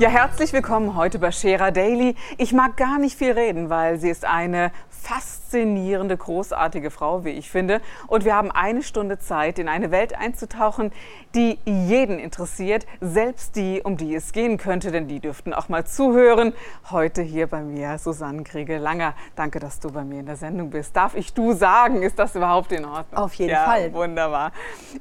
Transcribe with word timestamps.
Ja, 0.00 0.08
herzlich 0.08 0.54
willkommen 0.54 0.96
heute 0.96 1.18
bei 1.18 1.30
Scherer 1.30 1.72
Daily. 1.72 2.14
Ich 2.38 2.54
mag 2.54 2.78
gar 2.78 2.98
nicht 2.98 3.18
viel 3.18 3.32
reden, 3.32 3.68
weil 3.68 3.98
sie 3.98 4.08
ist 4.08 4.24
eine 4.24 4.72
faszinierende, 5.10 6.16
großartige 6.16 6.90
Frau, 6.90 7.24
wie 7.24 7.30
ich 7.30 7.50
finde. 7.50 7.80
Und 8.06 8.24
wir 8.24 8.36
haben 8.36 8.52
eine 8.52 8.84
Stunde 8.84 9.18
Zeit, 9.18 9.58
in 9.58 9.68
eine 9.68 9.90
Welt 9.90 10.16
einzutauchen, 10.16 10.92
die 11.34 11.58
jeden 11.64 12.20
interessiert, 12.20 12.86
selbst 13.00 13.56
die, 13.56 13.80
um 13.82 13.96
die 13.96 14.14
es 14.14 14.32
gehen 14.32 14.56
könnte, 14.56 14.92
denn 14.92 15.08
die 15.08 15.18
dürften 15.18 15.52
auch 15.52 15.68
mal 15.68 15.84
zuhören. 15.84 16.52
Heute 16.90 17.22
hier 17.22 17.48
bei 17.48 17.62
mir 17.62 17.98
Susanne 17.98 18.44
Kriegel-Langer. 18.44 19.14
Danke, 19.34 19.58
dass 19.58 19.80
du 19.80 19.90
bei 19.90 20.04
mir 20.04 20.20
in 20.20 20.26
der 20.26 20.36
Sendung 20.36 20.70
bist. 20.70 20.94
Darf 20.94 21.16
ich 21.16 21.34
du 21.34 21.54
sagen? 21.54 22.02
Ist 22.02 22.20
das 22.20 22.36
überhaupt 22.36 22.70
in 22.70 22.84
Ordnung? 22.84 23.20
Auf 23.20 23.34
jeden 23.34 23.50
ja, 23.50 23.64
Fall. 23.64 23.92
Wunderbar. 23.92 24.52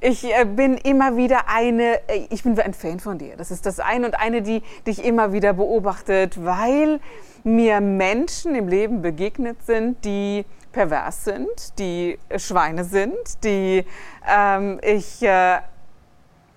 Ich 0.02 0.26
äh, 0.26 0.46
bin 0.46 0.78
immer 0.78 1.18
wieder 1.18 1.50
eine, 1.50 2.00
äh, 2.10 2.26
ich 2.32 2.42
bin 2.42 2.60
ein 2.60 2.74
Fan 2.74 3.00
von 3.00 3.20
dir. 3.20 3.38
Das 3.38 3.52
ist 3.52 3.68
das 3.68 3.80
eine 3.80 4.08
und 4.08 4.20
eine, 4.20 4.42
die 4.42 4.64
dich 4.88 5.06
immer 5.06 5.34
wieder 5.34 5.54
beobachtet, 5.54 6.44
weil 6.44 7.00
mir 7.44 7.82
Menschen 7.82 8.56
im 8.56 8.68
Leben 8.68 9.02
begegnet 9.02 9.64
sind, 9.64 10.04
die 10.06 10.46
pervers 10.72 11.24
sind, 11.24 11.80
die 11.80 12.20
Schweine 12.38 12.84
sind, 12.84 13.44
die 13.44 13.86
ähm, 14.28 14.80
ich 14.84 15.22
äh, 15.24 15.60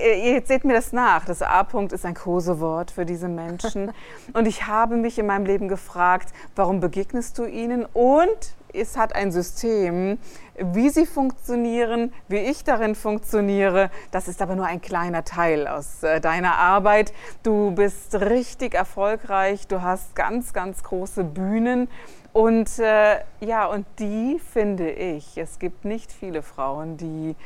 Jetzt 0.02 0.48
seht 0.48 0.64
mir 0.64 0.74
das 0.74 0.92
nach. 0.92 1.24
Das 1.24 1.42
A-Punkt 1.42 1.92
ist 1.92 2.04
ein 2.04 2.14
Kosewort 2.14 2.90
für 2.90 3.06
diese 3.06 3.28
Menschen. 3.28 3.92
Und 4.32 4.46
ich 4.46 4.66
habe 4.66 4.96
mich 4.96 5.18
in 5.18 5.26
meinem 5.26 5.46
Leben 5.46 5.68
gefragt, 5.68 6.32
warum 6.56 6.80
begegnest 6.80 7.38
du 7.38 7.44
ihnen? 7.44 7.86
Und 7.86 8.54
es 8.74 8.96
hat 8.96 9.14
ein 9.14 9.30
System, 9.30 10.18
wie 10.58 10.88
sie 10.88 11.06
funktionieren, 11.06 12.12
wie 12.28 12.38
ich 12.38 12.64
darin 12.64 12.94
funktioniere. 12.94 13.90
Das 14.10 14.28
ist 14.28 14.42
aber 14.42 14.56
nur 14.56 14.66
ein 14.66 14.80
kleiner 14.80 15.24
Teil 15.24 15.68
aus 15.68 16.02
äh, 16.02 16.20
deiner 16.20 16.56
Arbeit. 16.56 17.12
Du 17.42 17.70
bist 17.72 18.14
richtig 18.14 18.74
erfolgreich, 18.74 19.66
du 19.66 19.82
hast 19.82 20.14
ganz, 20.14 20.52
ganz 20.52 20.82
große 20.82 21.24
Bühnen. 21.24 21.88
Und 22.32 22.78
äh, 22.78 23.18
ja, 23.40 23.66
und 23.66 23.84
die 23.98 24.40
finde 24.52 24.90
ich, 24.90 25.36
es 25.36 25.58
gibt 25.58 25.84
nicht 25.84 26.10
viele 26.10 26.42
Frauen, 26.42 26.96
die 26.96 27.36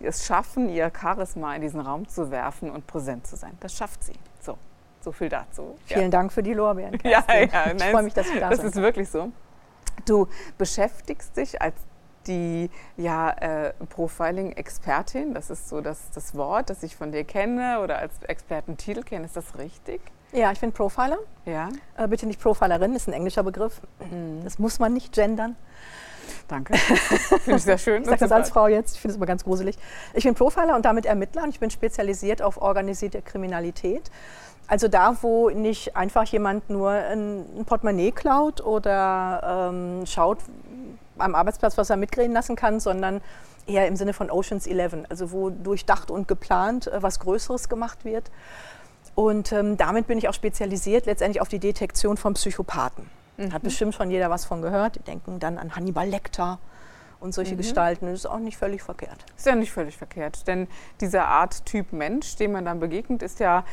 es 0.00 0.26
schaffen, 0.26 0.68
ihr 0.68 0.90
Charisma 0.98 1.54
in 1.54 1.62
diesen 1.62 1.80
Raum 1.80 2.08
zu 2.08 2.30
werfen 2.30 2.70
und 2.70 2.86
präsent 2.86 3.26
zu 3.26 3.36
sein. 3.36 3.56
Das 3.60 3.74
schafft 3.74 4.04
sie. 4.04 4.14
So, 4.40 4.58
so 5.00 5.12
viel 5.12 5.28
dazu. 5.28 5.76
Vielen 5.86 6.02
ja. 6.02 6.08
Dank 6.08 6.32
für 6.32 6.42
die 6.42 6.54
Lorbeeren. 6.54 6.98
Ja, 7.02 7.24
ja, 7.28 7.72
ich 7.72 7.82
freue 7.84 8.02
mich, 8.02 8.14
dass 8.14 8.30
du 8.30 8.38
da 8.38 8.50
Das 8.50 8.62
ist 8.62 8.76
wirklich 8.76 9.08
so. 9.08 9.32
Du 10.04 10.28
beschäftigst 10.58 11.36
dich 11.36 11.60
als 11.60 11.76
die 12.26 12.70
ja, 12.96 13.30
äh, 13.30 13.72
Profiling-Expertin, 13.88 15.32
das 15.32 15.50
ist 15.50 15.68
so 15.68 15.80
das, 15.80 16.10
das 16.10 16.34
Wort, 16.34 16.70
das 16.70 16.82
ich 16.82 16.96
von 16.96 17.12
dir 17.12 17.24
kenne 17.24 17.80
oder 17.80 17.98
als 17.98 18.20
Expertentitel 18.22 19.02
kenne, 19.02 19.26
ist 19.26 19.36
das 19.36 19.56
richtig? 19.58 20.00
Ja, 20.32 20.50
ich 20.52 20.60
bin 20.60 20.72
Profiler. 20.72 21.18
Ja. 21.44 21.68
Äh, 21.96 22.08
bitte 22.08 22.26
nicht 22.26 22.40
Profilerin, 22.40 22.94
ist 22.94 23.08
ein 23.08 23.12
englischer 23.12 23.42
Begriff. 23.42 23.80
Mhm. 24.10 24.42
Das 24.42 24.58
muss 24.58 24.78
man 24.78 24.92
nicht 24.92 25.12
gendern. 25.12 25.56
Danke. 26.48 26.74
Finde 26.78 27.56
ich 27.56 27.62
sehr 27.62 27.78
schön. 27.78 28.02
ich 28.02 28.08
sage 28.08 28.20
das 28.20 28.32
als 28.32 28.50
Frau 28.50 28.68
jetzt, 28.68 28.94
ich 28.94 29.00
finde 29.00 29.12
es 29.12 29.16
immer 29.16 29.26
ganz 29.26 29.44
gruselig. 29.44 29.76
Ich 30.14 30.24
bin 30.24 30.34
Profiler 30.34 30.76
und 30.76 30.84
damit 30.84 31.06
Ermittler 31.06 31.42
und 31.42 31.50
ich 31.50 31.60
bin 31.60 31.70
spezialisiert 31.70 32.40
auf 32.40 32.60
organisierte 32.60 33.20
Kriminalität. 33.22 34.10
Also 34.68 34.88
da, 34.88 35.16
wo 35.22 35.50
nicht 35.50 35.96
einfach 35.96 36.24
jemand 36.24 36.70
nur 36.70 36.90
ein, 36.90 37.44
Portemonnaie 37.66 38.10
klaut 38.10 38.60
oder 38.60 39.70
ähm, 39.70 40.06
schaut 40.06 40.38
am 41.18 41.34
Arbeitsplatz, 41.34 41.78
was 41.78 41.90
er 41.90 41.96
mitreden 41.96 42.32
lassen 42.32 42.56
kann, 42.56 42.80
sondern 42.80 43.20
eher 43.66 43.86
im 43.86 43.96
Sinne 43.96 44.12
von 44.12 44.30
Oceans 44.30 44.66
11, 44.66 45.06
also 45.08 45.32
wo 45.32 45.50
durchdacht 45.50 46.10
und 46.10 46.28
geplant 46.28 46.88
äh, 46.88 47.02
was 47.02 47.20
Größeres 47.20 47.68
gemacht 47.68 48.04
wird. 48.04 48.30
Und 49.14 49.52
ähm, 49.52 49.76
damit 49.76 50.08
bin 50.08 50.18
ich 50.18 50.28
auch 50.28 50.34
spezialisiert 50.34 51.06
letztendlich 51.06 51.40
auf 51.40 51.48
die 51.48 51.58
Detektion 51.58 52.16
von 52.16 52.34
Psychopathen. 52.34 53.08
Mhm. 53.36 53.52
Hat 53.52 53.62
bestimmt 53.62 53.94
schon 53.94 54.10
jeder 54.10 54.30
was 54.30 54.44
von 54.44 54.62
gehört. 54.62 54.96
Die 54.96 55.00
denken 55.00 55.38
dann 55.38 55.58
an 55.58 55.74
Hannibal 55.76 56.08
Lecter 56.08 56.58
und 57.20 57.34
solche 57.34 57.54
mhm. 57.54 57.58
Gestalten. 57.58 58.06
Das 58.06 58.20
ist 58.20 58.26
auch 58.26 58.38
nicht 58.38 58.56
völlig 58.56 58.82
verkehrt. 58.82 59.24
Ist 59.36 59.46
ja 59.46 59.54
nicht 59.54 59.72
völlig 59.72 59.96
verkehrt, 59.96 60.46
denn 60.46 60.68
dieser 61.00 61.26
Art 61.26 61.64
Typ 61.66 61.92
Mensch, 61.92 62.36
dem 62.36 62.52
man 62.52 62.64
dann 62.64 62.80
begegnet, 62.80 63.22
ist 63.22 63.40
ja 63.40 63.64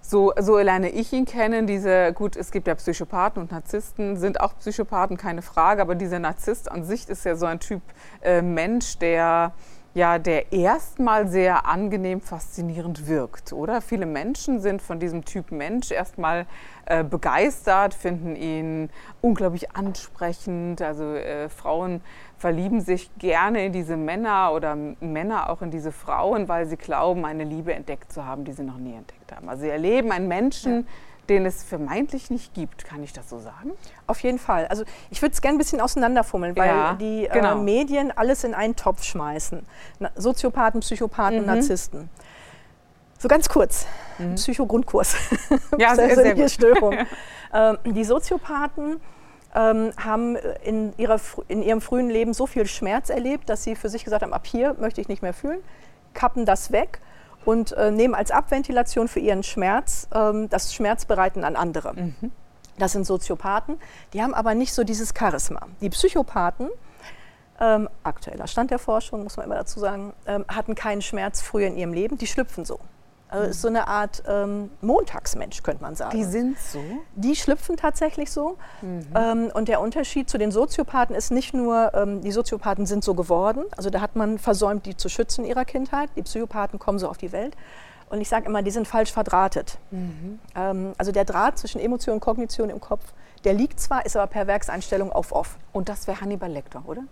so, 0.00 0.32
so 0.38 0.58
lerne 0.58 0.90
ich 0.90 1.12
ihn 1.12 1.24
kennen. 1.24 1.66
Diese, 1.66 2.12
gut, 2.12 2.36
es 2.36 2.52
gibt 2.52 2.68
ja 2.68 2.74
Psychopathen 2.74 3.42
und 3.42 3.50
Narzissten, 3.50 4.16
sind 4.16 4.40
auch 4.40 4.56
Psychopathen, 4.58 5.16
keine 5.16 5.42
Frage, 5.42 5.82
aber 5.82 5.94
dieser 5.94 6.20
Narzisst 6.20 6.70
an 6.70 6.84
sich 6.84 7.08
ist 7.08 7.24
ja 7.24 7.34
so 7.36 7.46
ein 7.46 7.60
Typ 7.60 7.82
äh, 8.22 8.40
Mensch, 8.40 8.98
der 8.98 9.52
ja, 9.96 10.18
der 10.18 10.52
erstmal 10.52 11.26
sehr 11.26 11.64
angenehm 11.64 12.20
faszinierend 12.20 13.08
wirkt, 13.08 13.54
oder? 13.54 13.80
Viele 13.80 14.04
Menschen 14.04 14.60
sind 14.60 14.82
von 14.82 15.00
diesem 15.00 15.24
Typ 15.24 15.50
Mensch 15.50 15.90
erstmal 15.90 16.44
äh, 16.84 17.02
begeistert, 17.02 17.94
finden 17.94 18.36
ihn 18.36 18.90
unglaublich 19.22 19.74
ansprechend. 19.74 20.82
Also 20.82 21.14
äh, 21.14 21.48
Frauen 21.48 22.02
verlieben 22.36 22.82
sich 22.82 23.10
gerne 23.16 23.64
in 23.64 23.72
diese 23.72 23.96
Männer 23.96 24.52
oder 24.52 24.76
Männer 25.00 25.48
auch 25.48 25.62
in 25.62 25.70
diese 25.70 25.92
Frauen, 25.92 26.46
weil 26.46 26.66
sie 26.66 26.76
glauben, 26.76 27.24
eine 27.24 27.44
Liebe 27.44 27.72
entdeckt 27.72 28.12
zu 28.12 28.26
haben, 28.26 28.44
die 28.44 28.52
sie 28.52 28.64
noch 28.64 28.76
nie 28.76 28.96
entdeckt 28.96 29.32
haben. 29.34 29.48
Also 29.48 29.62
sie 29.62 29.70
erleben 29.70 30.12
einen 30.12 30.28
Menschen, 30.28 30.80
ja 30.80 30.92
den 31.28 31.46
es 31.46 31.62
vermeintlich 31.62 32.30
nicht 32.30 32.54
gibt. 32.54 32.84
Kann 32.84 33.02
ich 33.02 33.12
das 33.12 33.28
so 33.28 33.38
sagen? 33.38 33.72
Auf 34.06 34.20
jeden 34.20 34.38
Fall. 34.38 34.66
Also 34.66 34.84
ich 35.10 35.22
würde 35.22 35.32
es 35.32 35.40
gerne 35.40 35.56
ein 35.56 35.58
bisschen 35.58 35.80
auseinanderfummeln, 35.80 36.56
weil 36.56 36.68
ja, 36.68 36.94
die 36.94 37.26
äh, 37.26 37.32
genau. 37.32 37.58
äh, 37.58 37.62
Medien 37.62 38.12
alles 38.16 38.44
in 38.44 38.54
einen 38.54 38.76
Topf 38.76 39.02
schmeißen. 39.02 39.62
Na, 39.98 40.10
Soziopathen, 40.14 40.80
Psychopathen, 40.80 41.40
mhm. 41.40 41.46
Narzissten. 41.46 42.08
So 43.18 43.28
ganz 43.28 43.48
kurz, 43.48 43.86
mhm. 44.18 44.34
Psychogrundkurs. 44.34 45.16
Ja, 45.78 45.94
sehr, 45.94 46.14
sehr 46.14 46.34
gut. 46.34 46.50
Störung. 46.50 46.94
ähm, 47.54 47.78
die 47.84 48.04
Soziopathen 48.04 49.00
ähm, 49.54 49.92
haben 49.96 50.36
in, 50.64 50.92
ihrer, 50.96 51.18
in 51.48 51.62
ihrem 51.62 51.80
frühen 51.80 52.10
Leben 52.10 52.34
so 52.34 52.46
viel 52.46 52.66
Schmerz 52.66 53.10
erlebt, 53.10 53.48
dass 53.48 53.64
sie 53.64 53.74
für 53.74 53.88
sich 53.88 54.04
gesagt 54.04 54.22
haben, 54.22 54.32
ab 54.32 54.46
hier 54.46 54.74
möchte 54.78 55.00
ich 55.00 55.08
nicht 55.08 55.22
mehr 55.22 55.32
fühlen, 55.32 55.60
kappen 56.14 56.44
das 56.44 56.72
weg 56.72 57.00
und 57.46 57.72
äh, 57.72 57.90
nehmen 57.90 58.14
als 58.14 58.30
Abventilation 58.30 59.08
für 59.08 59.20
ihren 59.20 59.42
Schmerz 59.42 60.08
ähm, 60.12 60.48
das 60.50 60.74
Schmerzbereiten 60.74 61.44
an 61.44 61.56
andere. 61.56 61.94
Mhm. 61.94 62.32
Das 62.78 62.92
sind 62.92 63.06
Soziopathen, 63.06 63.78
die 64.12 64.22
haben 64.22 64.34
aber 64.34 64.54
nicht 64.54 64.74
so 64.74 64.84
dieses 64.84 65.14
Charisma. 65.16 65.60
Die 65.80 65.88
Psychopathen, 65.88 66.68
ähm, 67.58 67.88
aktueller 68.02 68.46
Stand 68.46 68.70
der 68.70 68.78
Forschung, 68.78 69.22
muss 69.22 69.38
man 69.38 69.46
immer 69.46 69.54
dazu 69.54 69.80
sagen, 69.80 70.12
ähm, 70.26 70.44
hatten 70.48 70.74
keinen 70.74 71.00
Schmerz 71.00 71.40
früher 71.40 71.68
in 71.68 71.76
ihrem 71.76 71.94
Leben, 71.94 72.18
die 72.18 72.26
schlüpfen 72.26 72.66
so. 72.66 72.78
Also 73.28 73.50
ist 73.50 73.60
so 73.60 73.68
eine 73.68 73.88
Art 73.88 74.22
ähm, 74.28 74.70
Montagsmensch, 74.80 75.62
könnte 75.62 75.82
man 75.82 75.96
sagen. 75.96 76.16
Die 76.16 76.24
sind 76.24 76.58
so? 76.58 76.78
Die 77.16 77.34
schlüpfen 77.34 77.76
tatsächlich 77.76 78.30
so. 78.30 78.56
Mhm. 78.82 79.06
Ähm, 79.14 79.50
und 79.52 79.68
der 79.68 79.80
Unterschied 79.80 80.30
zu 80.30 80.38
den 80.38 80.52
Soziopathen 80.52 81.16
ist 81.16 81.32
nicht 81.32 81.52
nur, 81.52 81.92
ähm, 81.94 82.22
die 82.22 82.30
Soziopathen 82.30 82.86
sind 82.86 83.02
so 83.02 83.14
geworden, 83.14 83.64
also 83.76 83.90
da 83.90 84.00
hat 84.00 84.14
man 84.14 84.38
versäumt, 84.38 84.86
die 84.86 84.96
zu 84.96 85.08
schützen 85.08 85.44
in 85.44 85.50
ihrer 85.50 85.64
Kindheit. 85.64 86.10
Die 86.16 86.22
Psychopathen 86.22 86.78
kommen 86.78 86.98
so 86.98 87.08
auf 87.08 87.18
die 87.18 87.32
Welt. 87.32 87.56
Und 88.08 88.20
ich 88.20 88.28
sage 88.28 88.46
immer, 88.46 88.62
die 88.62 88.70
sind 88.70 88.86
falsch 88.86 89.12
verdrahtet. 89.12 89.78
Mhm. 89.90 90.38
Ähm, 90.54 90.92
also 90.96 91.10
der 91.10 91.24
Draht 91.24 91.58
zwischen 91.58 91.80
Emotion 91.80 92.14
und 92.14 92.20
Kognition 92.20 92.70
im 92.70 92.80
Kopf, 92.80 93.12
der 93.46 93.54
liegt 93.54 93.78
zwar, 93.78 94.04
ist 94.04 94.16
aber 94.16 94.26
per 94.26 94.46
Werkseinstellung 94.48 95.12
auf 95.12 95.30
off. 95.30 95.56
Und 95.72 95.88
das 95.88 96.06
wäre 96.08 96.20
Hannibal 96.20 96.50
Lecter, 96.50 96.82
oder? 96.86 97.04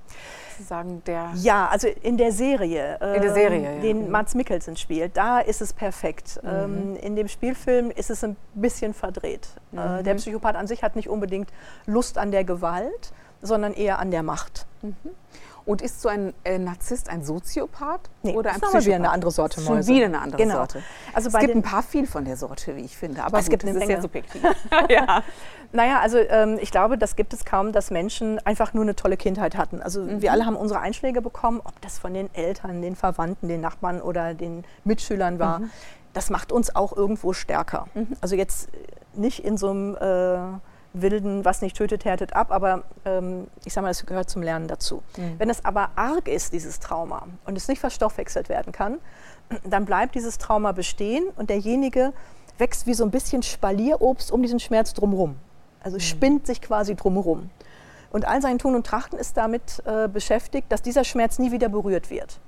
Sagen, 0.61 1.03
der 1.07 1.31
ja, 1.37 1.69
also 1.69 1.89
in 2.03 2.17
der 2.17 2.33
Serie, 2.33 2.99
in 3.15 3.23
der 3.23 3.33
Serie 3.33 3.59
ähm, 3.59 3.77
ja. 3.77 3.81
den 3.81 4.11
Mats 4.11 4.35
Mikkelsen 4.35 4.77
spielt, 4.77 5.17
da 5.17 5.41
ist 5.41 5.63
es 5.63 5.73
perfekt. 5.73 6.41
Mhm. 6.43 6.49
Ähm, 6.51 6.97
in 6.97 7.17
dem 7.17 7.29
Spielfilm 7.29 7.91
ist 7.91 8.11
es 8.11 8.23
ein 8.25 8.37
bisschen 8.55 8.95
verdreht. 8.95 9.49
Äh, 9.73 9.77
mhm. 9.77 9.99
Äh, 10.01 10.03
der 10.03 10.15
Psychopath 10.15 10.57
an 10.57 10.67
sich 10.67 10.83
hat 10.83 10.97
nicht 10.97 11.09
unbedingt 11.09 11.51
Lust 11.87 12.19
an 12.19 12.33
der 12.33 12.45
Gewalt, 12.45 13.13
sondern 13.43 13.73
eher 13.73 14.01
an 14.01 14.11
der 14.11 14.23
Macht. 14.23 14.67
Mhm. 14.83 14.97
Und 15.67 15.81
ist 15.81 16.03
so 16.03 16.09
ein 16.11 16.35
äh, 16.45 16.59
Narzisst 16.59 17.09
ein 17.09 17.25
Soziopath 17.25 18.11
nee, 18.23 18.35
oder 18.35 18.53
ein 18.53 18.61
das 18.61 18.75
ist 18.75 18.85
wieder 18.85 18.97
eine 18.97 19.11
andere 19.11 19.31
Sorte 19.31 19.63
Mäuse. 19.63 19.87
Schon 19.87 19.97
wieder 19.97 20.07
eine 20.07 20.21
andere 20.21 20.43
genau. 20.43 20.57
Sorte. 20.57 20.83
Also 21.15 21.31
es 21.31 21.39
gibt 21.39 21.55
ein 21.55 21.63
paar 21.63 21.83
viel 21.83 22.07
von 22.07 22.25
der 22.27 22.37
Sorte, 22.37 22.77
wie 22.77 22.83
ich 22.83 22.97
finde. 22.97 23.25
Aber 23.25 23.39
es 23.39 23.47
gut, 23.47 23.61
gibt 23.61 23.63
das 23.65 23.81
ist 23.81 23.87
sehr 23.87 24.03
subjektiv. 24.03 24.43
ja. 24.91 25.23
Naja, 25.75 25.99
also 25.99 26.19
ähm, 26.19 26.57
ich 26.61 26.71
glaube, 26.71 26.97
das 26.97 27.17
gibt 27.17 27.35
es 27.35 27.45
kaum, 27.45 27.73
dass 27.73 27.91
Menschen 27.91 28.39
einfach 28.47 28.75
nur 28.75 28.85
eine 28.85 28.95
tolle 28.95 29.17
Kindheit 29.17 29.57
hatten. 29.57 29.83
Also 29.83 30.03
mhm. 30.03 30.23
wir 30.23 30.31
alle 30.31 30.47
haben 30.47 30.55
unsere 30.55 30.79
Einschläge 30.79 31.21
bekommen, 31.21 31.61
ob 31.65 31.81
das 31.81 31.99
von 31.99 32.15
den 32.15 32.33
Eltern, 32.33 32.81
den 32.81 32.95
Verwandten, 32.95 33.49
den 33.49 33.61
Nachbarn 33.61 34.01
oder 34.01 34.35
den 34.35 34.65
Mitschülern 34.85 35.41
war. 35.41 35.59
Mhm. 35.59 35.71
Das 36.13 36.31
macht 36.31 36.53
uns 36.53 36.77
auch 36.77 36.97
irgendwo 36.97 37.33
stärker. 37.33 37.89
Mhm. 37.95 38.17
Also 38.21 38.37
jetzt 38.37 38.69
nicht 39.15 39.45
in 39.45 39.57
so 39.57 39.71
einem 39.71 39.97
äh, 39.97 40.59
wilden, 40.93 41.45
was 41.45 41.61
nicht 41.61 41.77
tötet, 41.77 42.05
härtet 42.05 42.37
ab, 42.37 42.53
aber 42.53 42.85
ähm, 43.05 43.49
ich 43.65 43.73
sage 43.73 43.83
mal, 43.83 43.91
es 43.91 44.07
gehört 44.07 44.31
zum 44.31 44.43
Lernen 44.43 44.69
dazu. 44.69 45.03
Mhm. 45.17 45.35
Wenn 45.39 45.51
es 45.51 45.65
aber 45.65 45.91
arg 45.97 46.29
ist, 46.29 46.53
dieses 46.53 46.79
Trauma, 46.79 47.27
und 47.47 47.57
es 47.59 47.67
nicht 47.67 47.81
verstoffwechselt 47.81 48.49
werden 48.49 48.73
kann, 48.73 49.01
dann 49.65 49.87
bleibt 49.87 50.15
dieses 50.15 50.39
Trauma 50.39 50.71
bestehen 50.71 51.25
und 51.35 51.51
derjenige 51.51 52.13
wächst 52.59 52.87
wie 52.87 52.95
so 52.95 53.03
ein 53.03 53.11
bisschen 53.11 53.43
Spalierobst 53.43 54.31
um 54.31 54.41
diesen 54.41 54.61
Schmerz 54.61 54.95
drumherum. 54.95 55.35
Also 55.85 55.99
mhm. 55.99 56.01
spinnt 56.01 56.47
sich 56.47 56.61
quasi 56.61 56.97
drumherum. 56.97 57.51
Und 58.11 58.27
all 58.27 58.43
sein 58.43 58.59
Tun 58.59 58.75
und 58.75 58.87
Trachten 58.87 59.19
ist 59.19 59.37
damit 59.37 59.83
äh, 59.87 60.09
beschäftigt, 60.09 60.71
dass 60.71 60.83
dieser 60.83 61.05
Schmerz 61.05 61.39
nie 61.39 61.53
wieder 61.53 61.69
berührt 61.69 62.11
wird. 62.11 62.41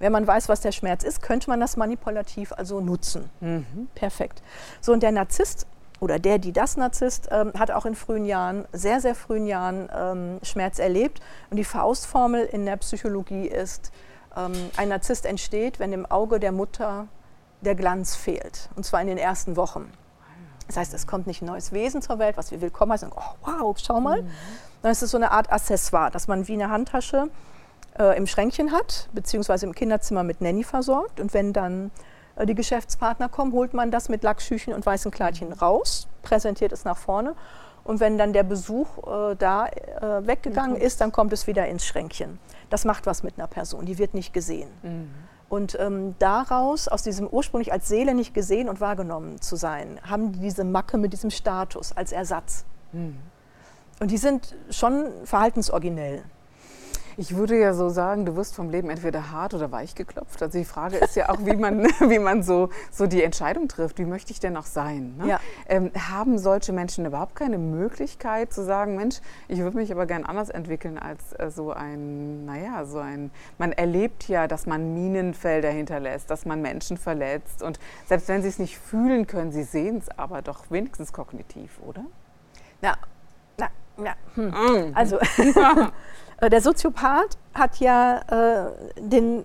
Wenn 0.00 0.12
man 0.12 0.26
weiß, 0.26 0.48
was 0.48 0.60
der 0.60 0.72
Schmerz 0.72 1.04
ist, 1.04 1.22
könnte 1.22 1.50
man 1.50 1.60
das 1.60 1.76
manipulativ 1.76 2.52
also 2.52 2.80
nutzen. 2.80 3.30
Mhm. 3.40 3.88
Perfekt. 3.94 4.42
So, 4.80 4.92
und 4.92 5.02
der 5.02 5.12
Narzisst 5.12 5.66
oder 6.00 6.18
der, 6.18 6.38
die 6.38 6.52
das 6.52 6.76
Narzisst, 6.76 7.28
ähm, 7.30 7.52
hat 7.58 7.70
auch 7.70 7.84
in 7.84 7.94
frühen 7.94 8.24
Jahren, 8.24 8.66
sehr, 8.72 9.00
sehr 9.00 9.14
frühen 9.14 9.46
Jahren 9.46 9.88
ähm, 9.94 10.38
Schmerz 10.42 10.78
erlebt. 10.78 11.20
Und 11.50 11.56
die 11.56 11.64
Faustformel 11.64 12.44
in 12.44 12.64
der 12.66 12.76
Psychologie 12.76 13.46
ist, 13.46 13.92
ähm, 14.36 14.52
ein 14.76 14.88
Narzisst 14.88 15.26
entsteht, 15.26 15.80
wenn 15.80 15.92
im 15.92 16.06
Auge 16.06 16.38
der 16.38 16.52
Mutter 16.52 17.08
der 17.60 17.74
Glanz 17.74 18.14
fehlt. 18.14 18.70
Und 18.76 18.84
zwar 18.84 19.00
in 19.00 19.08
den 19.08 19.18
ersten 19.18 19.56
Wochen. 19.56 19.90
Das 20.68 20.76
heißt, 20.76 20.94
es 20.94 21.06
kommt 21.06 21.26
nicht 21.26 21.42
ein 21.42 21.46
neues 21.46 21.72
Wesen 21.72 22.02
zur 22.02 22.18
Welt, 22.18 22.36
was 22.36 22.50
wir 22.50 22.60
willkommen 22.60 22.92
heißen. 22.92 23.10
Oh, 23.14 23.22
wow, 23.44 23.76
schau 23.78 24.00
mal. 24.00 24.22
Mhm. 24.22 24.30
Dann 24.82 24.92
ist 24.92 25.02
es 25.02 25.10
so 25.10 25.16
eine 25.16 25.32
Art 25.32 25.50
Accessoire, 25.50 26.10
dass 26.10 26.28
man 26.28 26.46
wie 26.46 26.52
eine 26.52 26.70
Handtasche 26.70 27.28
äh, 27.98 28.16
im 28.16 28.26
Schränkchen 28.26 28.72
hat, 28.72 29.08
beziehungsweise 29.12 29.66
im 29.66 29.74
Kinderzimmer 29.74 30.22
mit 30.22 30.40
Nanny 30.40 30.62
versorgt. 30.62 31.20
Und 31.20 31.34
wenn 31.34 31.52
dann 31.52 31.90
äh, 32.36 32.46
die 32.46 32.54
Geschäftspartner 32.54 33.28
kommen, 33.28 33.52
holt 33.52 33.72
man 33.74 33.90
das 33.90 34.08
mit 34.08 34.22
Lackschüchen 34.22 34.74
und 34.74 34.84
weißen 34.84 35.10
Kleidchen 35.10 35.52
raus, 35.52 36.06
präsentiert 36.22 36.72
es 36.72 36.84
nach 36.84 36.98
vorne. 36.98 37.34
Und 37.82 38.00
wenn 38.00 38.18
dann 38.18 38.34
der 38.34 38.42
Besuch 38.42 38.86
äh, 38.98 39.36
da 39.36 39.66
äh, 39.66 40.26
weggegangen 40.26 40.76
mhm. 40.76 40.82
ist, 40.82 41.00
dann 41.00 41.12
kommt 41.12 41.32
es 41.32 41.46
wieder 41.46 41.66
ins 41.66 41.86
Schränkchen. 41.86 42.38
Das 42.68 42.84
macht 42.84 43.06
was 43.06 43.22
mit 43.22 43.38
einer 43.38 43.48
Person, 43.48 43.86
die 43.86 43.96
wird 43.96 44.12
nicht 44.12 44.34
gesehen. 44.34 44.68
Mhm. 44.82 45.10
Und 45.48 45.78
ähm, 45.80 46.14
daraus, 46.18 46.88
aus 46.88 47.02
diesem 47.02 47.26
ursprünglich 47.26 47.72
als 47.72 47.88
Seele 47.88 48.14
nicht 48.14 48.34
gesehen 48.34 48.68
und 48.68 48.80
wahrgenommen 48.80 49.40
zu 49.40 49.56
sein, 49.56 49.98
haben 50.02 50.32
die 50.32 50.40
diese 50.40 50.64
Macke 50.64 50.98
mit 50.98 51.12
diesem 51.12 51.30
Status 51.30 51.96
als 51.96 52.12
Ersatz. 52.12 52.64
Mhm. 52.92 53.18
Und 54.00 54.10
die 54.10 54.18
sind 54.18 54.54
schon 54.70 55.06
verhaltensoriginell. 55.24 56.22
Ich 57.20 57.34
würde 57.34 57.58
ja 57.58 57.74
so 57.74 57.88
sagen, 57.88 58.26
du 58.26 58.36
wirst 58.36 58.54
vom 58.54 58.70
Leben 58.70 58.90
entweder 58.90 59.32
hart 59.32 59.52
oder 59.52 59.72
weich 59.72 59.96
geklopft. 59.96 60.40
Also 60.40 60.56
die 60.56 60.64
Frage 60.64 60.98
ist 60.98 61.16
ja 61.16 61.30
auch, 61.30 61.38
wie 61.44 61.56
man, 61.56 61.84
wie 62.08 62.20
man 62.20 62.44
so, 62.44 62.68
so 62.92 63.08
die 63.08 63.24
Entscheidung 63.24 63.66
trifft. 63.66 63.98
Wie 63.98 64.04
möchte 64.04 64.30
ich 64.30 64.38
denn 64.38 64.56
auch 64.56 64.66
sein? 64.66 65.16
Ne? 65.16 65.26
Ja. 65.26 65.40
Ähm, 65.68 65.90
haben 66.12 66.38
solche 66.38 66.72
Menschen 66.72 67.04
überhaupt 67.06 67.34
keine 67.34 67.58
Möglichkeit 67.58 68.52
zu 68.52 68.64
sagen, 68.64 68.94
Mensch, 68.94 69.16
ich 69.48 69.58
würde 69.58 69.76
mich 69.76 69.90
aber 69.90 70.06
gern 70.06 70.24
anders 70.24 70.48
entwickeln 70.48 70.96
als 70.96 71.32
äh, 71.32 71.50
so 71.50 71.72
ein, 71.72 72.44
naja, 72.44 72.84
so 72.84 73.00
ein, 73.00 73.32
man 73.58 73.72
erlebt 73.72 74.28
ja, 74.28 74.46
dass 74.46 74.66
man 74.66 74.94
Minenfelder 74.94 75.70
hinterlässt, 75.70 76.30
dass 76.30 76.46
man 76.46 76.62
Menschen 76.62 76.96
verletzt. 76.96 77.64
Und 77.64 77.80
selbst 78.06 78.28
wenn 78.28 78.42
sie 78.42 78.48
es 78.48 78.60
nicht 78.60 78.78
fühlen 78.78 79.26
können, 79.26 79.50
sie 79.50 79.64
sehen 79.64 79.98
es 79.98 80.08
aber 80.16 80.40
doch 80.40 80.70
wenigstens 80.70 81.12
kognitiv, 81.12 81.80
oder? 81.84 82.04
Na, 82.80 82.94
na, 83.56 83.66
na. 83.96 84.14
Hm. 84.36 84.50
Mm. 84.50 84.92
Also 84.94 85.18
der 86.40 86.60
Soziopath 86.60 87.36
hat 87.54 87.78
ja 87.78 88.20
äh, 88.28 88.70
den 89.00 89.44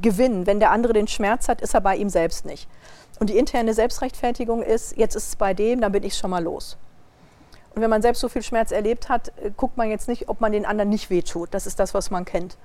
Gewinn. 0.00 0.46
Wenn 0.46 0.60
der 0.60 0.70
andere 0.70 0.92
den 0.92 1.08
Schmerz 1.08 1.48
hat, 1.48 1.60
ist 1.60 1.74
er 1.74 1.80
bei 1.80 1.96
ihm 1.96 2.08
selbst 2.08 2.44
nicht. 2.44 2.68
Und 3.20 3.30
die 3.30 3.38
interne 3.38 3.74
Selbstrechtfertigung 3.74 4.62
ist, 4.62 4.96
jetzt 4.96 5.14
ist 5.14 5.28
es 5.28 5.36
bei 5.36 5.54
dem, 5.54 5.80
dann 5.80 5.92
bin 5.92 6.02
ich 6.02 6.16
schon 6.16 6.30
mal 6.30 6.42
los. 6.42 6.76
Und 7.74 7.82
wenn 7.82 7.90
man 7.90 8.02
selbst 8.02 8.20
so 8.20 8.28
viel 8.28 8.42
Schmerz 8.42 8.72
erlebt 8.72 9.08
hat, 9.08 9.32
äh, 9.38 9.50
guckt 9.56 9.76
man 9.76 9.88
jetzt 9.88 10.08
nicht, 10.08 10.28
ob 10.28 10.40
man 10.40 10.52
den 10.52 10.66
anderen 10.66 10.90
nicht 10.90 11.10
wehtut. 11.10 11.48
Das 11.52 11.66
ist 11.66 11.80
das, 11.80 11.94
was 11.94 12.10
man 12.10 12.24
kennt. 12.24 12.56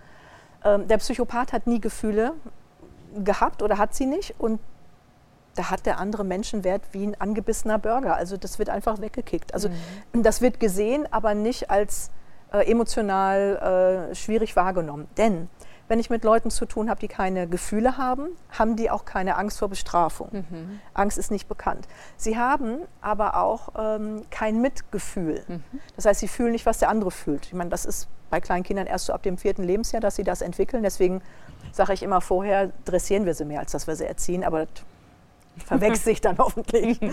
Ähm, 0.64 0.88
der 0.88 0.98
Psychopath 0.98 1.54
hat 1.54 1.68
nie 1.68 1.80
Gefühle 1.80 2.34
gehabt 3.24 3.64
oder 3.64 3.78
hat 3.78 3.96
sie 3.96 4.06
nicht. 4.06 4.36
Und 4.38 4.60
da 5.56 5.70
hat 5.72 5.86
der 5.86 6.00
andere 6.00 6.24
Menschenwert 6.24 6.82
wie 6.92 7.06
ein 7.06 7.20
angebissener 7.20 7.80
Burger. 7.80 8.16
Also 8.16 8.38
das 8.38 8.60
wird 8.60 8.70
einfach 8.70 9.02
weggekickt. 9.02 9.54
Also 9.54 9.70
mhm. 10.14 10.24
das 10.24 10.42
wird 10.42 10.60
gesehen, 10.60 11.08
aber 11.12 11.34
nicht 11.34 11.72
als 11.72 12.12
äh, 12.52 12.70
emotional 12.70 14.10
äh, 14.12 14.16
schwierig 14.16 14.56
wahrgenommen. 14.56 15.08
Denn 15.18 15.50
wenn 15.90 16.00
ich 16.00 16.12
mit 16.12 16.24
Leuten 16.24 16.52
zu 16.52 16.66
tun 16.66 16.90
habe, 16.90 17.00
die 17.00 17.08
keine 17.08 17.48
Gefühle 17.48 17.98
haben, 17.98 18.28
haben 18.52 18.76
die 18.76 18.92
auch 18.92 19.06
keine 19.06 19.38
Angst 19.38 19.58
vor 19.58 19.70
Bestrafung. 19.70 20.30
Mhm. 20.32 20.80
Angst 20.94 21.18
ist 21.18 21.32
nicht 21.32 21.48
bekannt. 21.48 21.88
Sie 22.16 22.38
haben 22.38 22.82
aber 23.02 23.36
auch 23.38 23.70
ähm, 23.78 24.22
kein 24.30 24.62
Mitgefühl. 24.62 25.44
Mhm. 25.48 25.64
Das 25.96 26.06
heißt, 26.06 26.20
sie 26.20 26.28
fühlen 26.28 26.52
nicht, 26.52 26.68
was 26.68 26.78
der 26.78 26.90
andere 26.90 27.10
fühlt. 27.10 27.48
Ich 27.48 27.54
meine, 27.54 27.72
das 27.72 27.86
ist 27.86 28.08
bei 28.30 28.40
kleinen 28.40 28.64
Kindern 28.64 28.86
erst 28.86 29.08
so 29.08 29.14
ab 29.14 29.24
dem 29.24 29.40
vierten 29.40 29.64
Lebensjahr, 29.64 30.00
dass 30.00 30.16
sie 30.16 30.24
das 30.24 30.44
entwickeln. 30.44 30.84
Deswegen 30.84 31.24
sage 31.72 31.94
ich 31.94 32.04
immer 32.04 32.22
vorher, 32.22 32.72
dressieren 32.86 33.26
wir 33.26 33.34
sie 33.34 33.46
mehr, 33.46 33.60
als 33.60 33.72
dass 33.72 33.88
wir 33.88 33.96
sie 33.96 34.06
erziehen. 34.06 34.44
Aber 34.44 34.68
das 34.68 34.84
verwechselt 35.66 36.04
sich 36.04 36.22
dann 36.22 36.38
hoffentlich. 36.38 37.00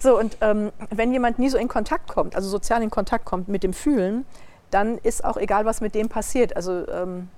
So, 0.00 0.16
und 0.16 0.36
ähm, 0.42 0.70
wenn 0.90 1.12
jemand 1.12 1.40
nie 1.40 1.48
so 1.48 1.58
in 1.58 1.66
Kontakt 1.66 2.08
kommt, 2.08 2.36
also 2.36 2.48
sozial 2.48 2.84
in 2.84 2.90
Kontakt 2.90 3.24
kommt 3.24 3.48
mit 3.48 3.64
dem 3.64 3.72
Fühlen, 3.72 4.24
dann 4.70 4.98
ist 4.98 5.24
auch 5.24 5.36
egal, 5.36 5.64
was 5.64 5.80
mit 5.80 5.94
dem 5.94 6.08
passiert. 6.08 6.56
Also, 6.56 6.86
ähm, 6.88 7.28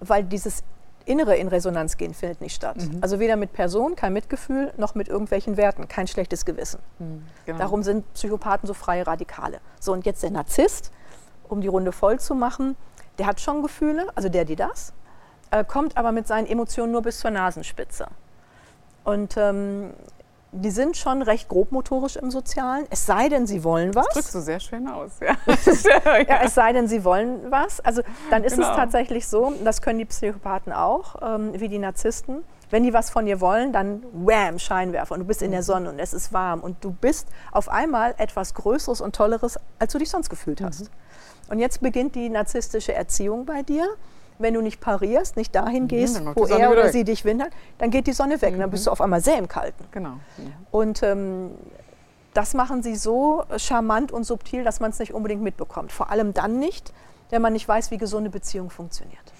weil 0.00 0.24
dieses 0.24 0.64
Innere 1.04 1.36
in 1.36 1.48
Resonanz 1.48 1.96
gehen 1.96 2.14
findet 2.14 2.40
nicht 2.40 2.54
statt. 2.54 2.76
Mhm. 2.76 2.98
Also 3.00 3.18
weder 3.18 3.36
mit 3.36 3.52
Person, 3.52 3.96
kein 3.96 4.12
Mitgefühl, 4.12 4.72
noch 4.76 4.94
mit 4.94 5.08
irgendwelchen 5.08 5.56
Werten, 5.56 5.88
kein 5.88 6.06
schlechtes 6.06 6.44
Gewissen. 6.44 6.80
Mhm, 6.98 7.24
genau. 7.46 7.58
Darum 7.58 7.82
sind 7.82 8.12
Psychopathen 8.14 8.66
so 8.66 8.74
freie 8.74 9.06
Radikale. 9.06 9.60
So, 9.80 9.92
und 9.92 10.06
jetzt 10.06 10.22
der 10.22 10.30
Narzisst, 10.30 10.92
um 11.48 11.60
die 11.60 11.68
Runde 11.68 11.92
voll 11.92 12.20
zu 12.20 12.34
machen, 12.34 12.76
der 13.18 13.26
hat 13.26 13.40
schon 13.40 13.62
Gefühle, 13.62 14.06
also 14.14 14.28
der, 14.28 14.44
die 14.44 14.56
das, 14.56 14.92
äh, 15.50 15.64
kommt 15.64 15.96
aber 15.96 16.12
mit 16.12 16.26
seinen 16.26 16.46
Emotionen 16.46 16.92
nur 16.92 17.02
bis 17.02 17.18
zur 17.18 17.30
Nasenspitze. 17.30 18.06
Und 19.04 19.36
ähm, 19.36 19.92
die 20.52 20.70
sind 20.70 20.98
schon 20.98 21.22
recht 21.22 21.48
grobmotorisch 21.48 22.16
im 22.16 22.30
Sozialen, 22.30 22.84
es 22.90 23.06
sei 23.06 23.30
denn, 23.30 23.46
sie 23.46 23.64
wollen 23.64 23.94
was. 23.94 24.06
Das 24.06 24.14
drückst 24.14 24.34
du 24.34 24.40
sehr 24.40 24.60
schön 24.60 24.86
aus, 24.86 25.12
ja. 25.20 25.34
ja, 26.28 26.42
es 26.44 26.54
sei 26.54 26.74
denn, 26.74 26.88
sie 26.88 27.04
wollen 27.04 27.50
was. 27.50 27.80
Also 27.80 28.02
dann 28.30 28.44
ist 28.44 28.56
genau. 28.56 28.70
es 28.70 28.76
tatsächlich 28.76 29.26
so, 29.26 29.54
das 29.64 29.80
können 29.80 29.98
die 29.98 30.04
Psychopathen 30.04 30.72
auch, 30.72 31.16
ähm, 31.22 31.52
wie 31.58 31.68
die 31.68 31.78
Narzissten. 31.78 32.44
Wenn 32.68 32.84
die 32.84 32.92
was 32.92 33.10
von 33.10 33.26
dir 33.26 33.40
wollen, 33.40 33.72
dann 33.72 34.02
wham, 34.12 34.58
Scheinwerfer 34.58 35.14
und 35.14 35.20
du 35.20 35.26
bist 35.26 35.42
in 35.42 35.50
der 35.50 35.60
mhm. 35.60 35.64
Sonne 35.64 35.90
und 35.90 35.98
es 35.98 36.12
ist 36.12 36.32
warm 36.32 36.60
und 36.60 36.82
du 36.84 36.90
bist 36.90 37.28
auf 37.50 37.68
einmal 37.68 38.14
etwas 38.18 38.54
Größeres 38.54 39.00
und 39.00 39.14
Tolleres, 39.14 39.58
als 39.78 39.92
du 39.92 39.98
dich 39.98 40.10
sonst 40.10 40.28
gefühlt 40.28 40.60
hast. 40.60 40.82
Mhm. 40.82 40.88
Und 41.50 41.58
jetzt 41.60 41.80
beginnt 41.80 42.14
die 42.14 42.28
narzisstische 42.28 42.94
Erziehung 42.94 43.46
bei 43.46 43.62
dir 43.62 43.86
wenn 44.42 44.54
du 44.54 44.60
nicht 44.60 44.80
parierst, 44.80 45.36
nicht 45.36 45.54
dahin 45.54 45.84
mhm, 45.84 45.88
gehst, 45.88 46.20
mhm, 46.20 46.32
wo 46.34 46.46
er 46.46 46.70
oder 46.70 46.84
weg. 46.84 46.92
sie 46.92 47.04
dich 47.04 47.24
windert, 47.24 47.50
dann 47.78 47.90
geht 47.90 48.06
die 48.06 48.12
Sonne 48.12 48.40
weg. 48.42 48.54
Mhm. 48.54 48.60
Dann 48.60 48.70
bist 48.70 48.86
du 48.86 48.90
auf 48.90 49.00
einmal 49.00 49.20
sehr 49.20 49.38
im 49.38 49.48
Kalten. 49.48 49.84
Genau. 49.90 50.10
Mhm. 50.10 50.52
Und 50.70 51.02
ähm, 51.02 51.50
das 52.34 52.54
machen 52.54 52.82
sie 52.82 52.96
so 52.96 53.44
charmant 53.56 54.12
und 54.12 54.24
subtil, 54.24 54.64
dass 54.64 54.80
man 54.80 54.90
es 54.90 54.98
nicht 54.98 55.12
unbedingt 55.12 55.42
mitbekommt. 55.42 55.92
Vor 55.92 56.10
allem 56.10 56.32
dann 56.32 56.58
nicht, 56.58 56.92
wenn 57.30 57.42
man 57.42 57.52
nicht 57.52 57.66
weiß, 57.66 57.90
wie 57.90 57.98
gesunde 57.98 58.30
Beziehung 58.30 58.70
funktioniert. 58.70 59.31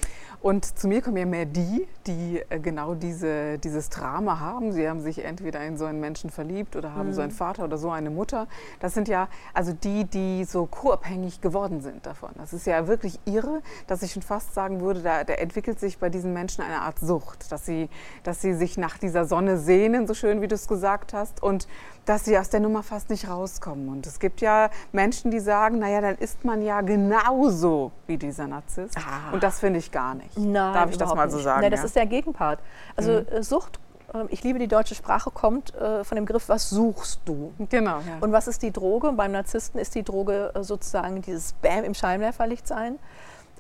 Und 0.43 0.65
zu 0.77 0.89
mir 0.89 1.03
kommen 1.03 1.17
ja 1.17 1.25
mehr 1.25 1.47
die, 1.47 1.87
die 2.09 2.43
äh, 2.49 2.59
genau 2.59 2.95
diese, 2.95 3.59
dieses 3.59 3.91
Drama 3.91 4.41
haben. 4.41 4.73
Sie 4.73 4.89
haben 4.89 5.01
sich 5.01 5.25
entweder 5.25 5.65
in 5.65 5.77
so 5.77 5.85
einen 5.85 6.01
Menschen 6.01 6.31
verliebt 6.31 6.75
oder 6.75 6.95
haben 6.95 7.11
mhm. 7.11 7.13
so 7.13 7.21
einen 7.23 7.31
Vater 7.31 7.63
oder 7.63 7.79
so 7.79 7.93
eine 7.93 8.11
Mutter. 8.11 8.49
Das 8.81 8.93
sind 8.93 9.07
ja 9.07 9.29
also 9.55 9.73
die, 9.73 10.05
die 10.05 10.45
so 10.45 10.67
co-abhängig 10.67 11.41
geworden 11.41 11.81
sind 11.81 12.07
davon. 12.07 12.31
Das 12.37 12.53
ist 12.53 12.67
ja 12.67 12.89
wirklich 12.89 13.21
irre, 13.25 13.63
dass 13.87 14.03
ich 14.03 14.13
schon 14.13 14.23
fast 14.23 14.53
sagen 14.53 14.81
würde, 14.81 15.01
da, 15.03 15.23
da 15.23 15.35
entwickelt 15.35 15.79
sich 15.79 15.99
bei 15.99 16.09
diesen 16.09 16.33
Menschen 16.33 16.65
eine 16.65 16.81
Art 16.81 16.99
Sucht, 16.99 17.53
dass 17.53 17.65
sie, 17.65 17.89
dass 18.25 18.41
sie 18.41 18.55
sich 18.55 18.77
nach 18.77 18.99
dieser 18.99 19.27
Sonne 19.27 19.59
sehnen, 19.59 20.09
so 20.09 20.15
schön 20.15 20.41
wie 20.41 20.49
du 20.49 20.57
es 20.57 20.67
gesagt 20.67 21.15
hast, 21.15 21.41
und 21.41 21.69
dass 22.05 22.25
sie 22.25 22.37
aus 22.37 22.51
der 22.51 22.59
Nummer 22.59 22.83
fast 22.83 23.11
nicht 23.11 23.29
rauskommen. 23.29 23.89
Und 23.89 24.07
es 24.07 24.19
gibt 24.19 24.41
ja 24.41 24.71
Menschen, 24.91 25.31
die 25.31 25.39
sagen, 25.39 25.79
naja, 25.79 26.01
dann 26.01 26.17
ist 26.17 26.45
man 26.45 26.63
ja 26.63 26.81
genauso 26.81 27.93
wie 28.09 28.17
dieser 28.17 28.49
Narzisst. 28.49 28.99
Ah. 28.99 29.33
Und 29.33 29.45
das 29.45 29.61
finde 29.61 29.79
ich 29.79 29.93
gar 29.93 30.17
nicht. 30.17 30.32
Nein, 30.37 30.75
Darf 30.75 30.91
ich 30.91 30.99
das 30.99 31.15
mal 31.15 31.31
so 31.31 31.39
sagen? 31.39 31.61
Nein, 31.63 31.71
das 31.71 31.81
ja? 31.81 31.87
ist 31.87 31.97
der 31.97 32.07
Gegenpart. 32.07 32.59
Also 32.97 33.13
mhm. 33.13 33.27
Äh, 33.29 33.43
Sucht 33.43 33.79
ähm, 34.15 34.29
ich 34.31 34.43
liebe 34.43 34.59
die 34.59 34.69
deutsche 34.69 34.95
Sprache, 34.95 35.31
kommt 35.31 35.75
äh, 35.75 36.05
von 36.05 36.17
dem 36.17 36.25
Begriff, 36.25 36.49
was 36.49 36.71
suchst 36.71 37.21
du? 37.25 37.53
Genau. 37.71 37.99
Ja. 37.99 38.19
Und 38.21 38.33
was 38.33 38.49
ist 38.49 38.63
die 38.63 38.73
Droge? 38.73 39.13
Beim 39.13 39.33
Narzissten 39.33 39.81
ist 39.81 39.95
die 39.95 40.03
Droge 40.03 40.53
äh, 40.55 40.63
sozusagen 40.63 41.23
dieses 41.23 41.55
Bam 41.55 41.85
im 41.85 41.95
Scheinwerferlicht 41.95 42.67
sein. 42.67 42.99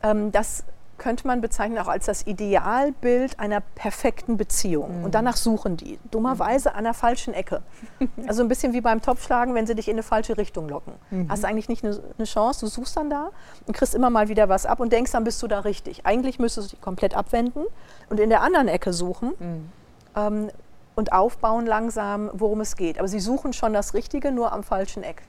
Ähm, 0.02 0.32
das 0.32 0.64
könnte 0.98 1.26
man 1.26 1.40
bezeichnen 1.40 1.78
auch 1.78 1.88
als 1.88 2.06
das 2.06 2.26
Idealbild 2.26 3.40
einer 3.40 3.60
perfekten 3.60 4.36
Beziehung. 4.36 4.98
Mhm. 4.98 5.04
Und 5.04 5.14
danach 5.14 5.36
suchen 5.36 5.76
die. 5.76 5.98
Dummerweise 6.10 6.74
an 6.74 6.84
der 6.84 6.94
falschen 6.94 7.34
Ecke. 7.34 7.62
Also 8.26 8.42
ein 8.42 8.48
bisschen 8.48 8.72
wie 8.72 8.80
beim 8.80 9.02
Topfschlagen, 9.02 9.54
wenn 9.54 9.66
sie 9.66 9.74
dich 9.74 9.88
in 9.88 9.94
eine 9.94 10.02
falsche 10.02 10.36
Richtung 10.36 10.68
locken. 10.68 10.94
Mhm. 11.10 11.28
Hast 11.28 11.44
eigentlich 11.44 11.68
nicht 11.68 11.84
eine, 11.84 11.98
eine, 12.16 12.24
Chance, 12.24 12.60
du 12.60 12.66
suchst 12.66 12.96
dann 12.96 13.10
da 13.10 13.30
und 13.66 13.74
kriegst 13.74 13.94
immer 13.94 14.10
mal 14.10 14.28
wieder 14.28 14.48
was 14.48 14.64
ab 14.64 14.80
und 14.80 14.92
denkst, 14.92 15.12
dann 15.12 15.24
bist 15.24 15.42
du 15.42 15.48
da 15.48 15.60
richtig. 15.60 16.06
Eigentlich 16.06 16.38
müsstest 16.38 16.68
du 16.68 16.76
dich 16.76 16.80
komplett 16.80 17.16
abwenden 17.16 17.64
und 18.10 18.20
in 18.20 18.28
der 18.28 18.42
anderen 18.42 18.68
Ecke 18.68 18.92
suchen. 18.92 19.32
Mhm. 19.38 19.72
Ähm, 20.16 20.50
und 20.94 21.12
aufbauen 21.12 21.66
langsam, 21.66 22.30
worum 22.34 22.60
es 22.60 22.76
geht. 22.76 22.98
Aber 22.98 23.08
sie 23.08 23.20
suchen 23.20 23.52
schon 23.52 23.72
das 23.72 23.94
Richtige, 23.94 24.30
nur 24.30 24.52
am 24.52 24.62
falschen 24.62 25.02
Eck. 25.02 25.22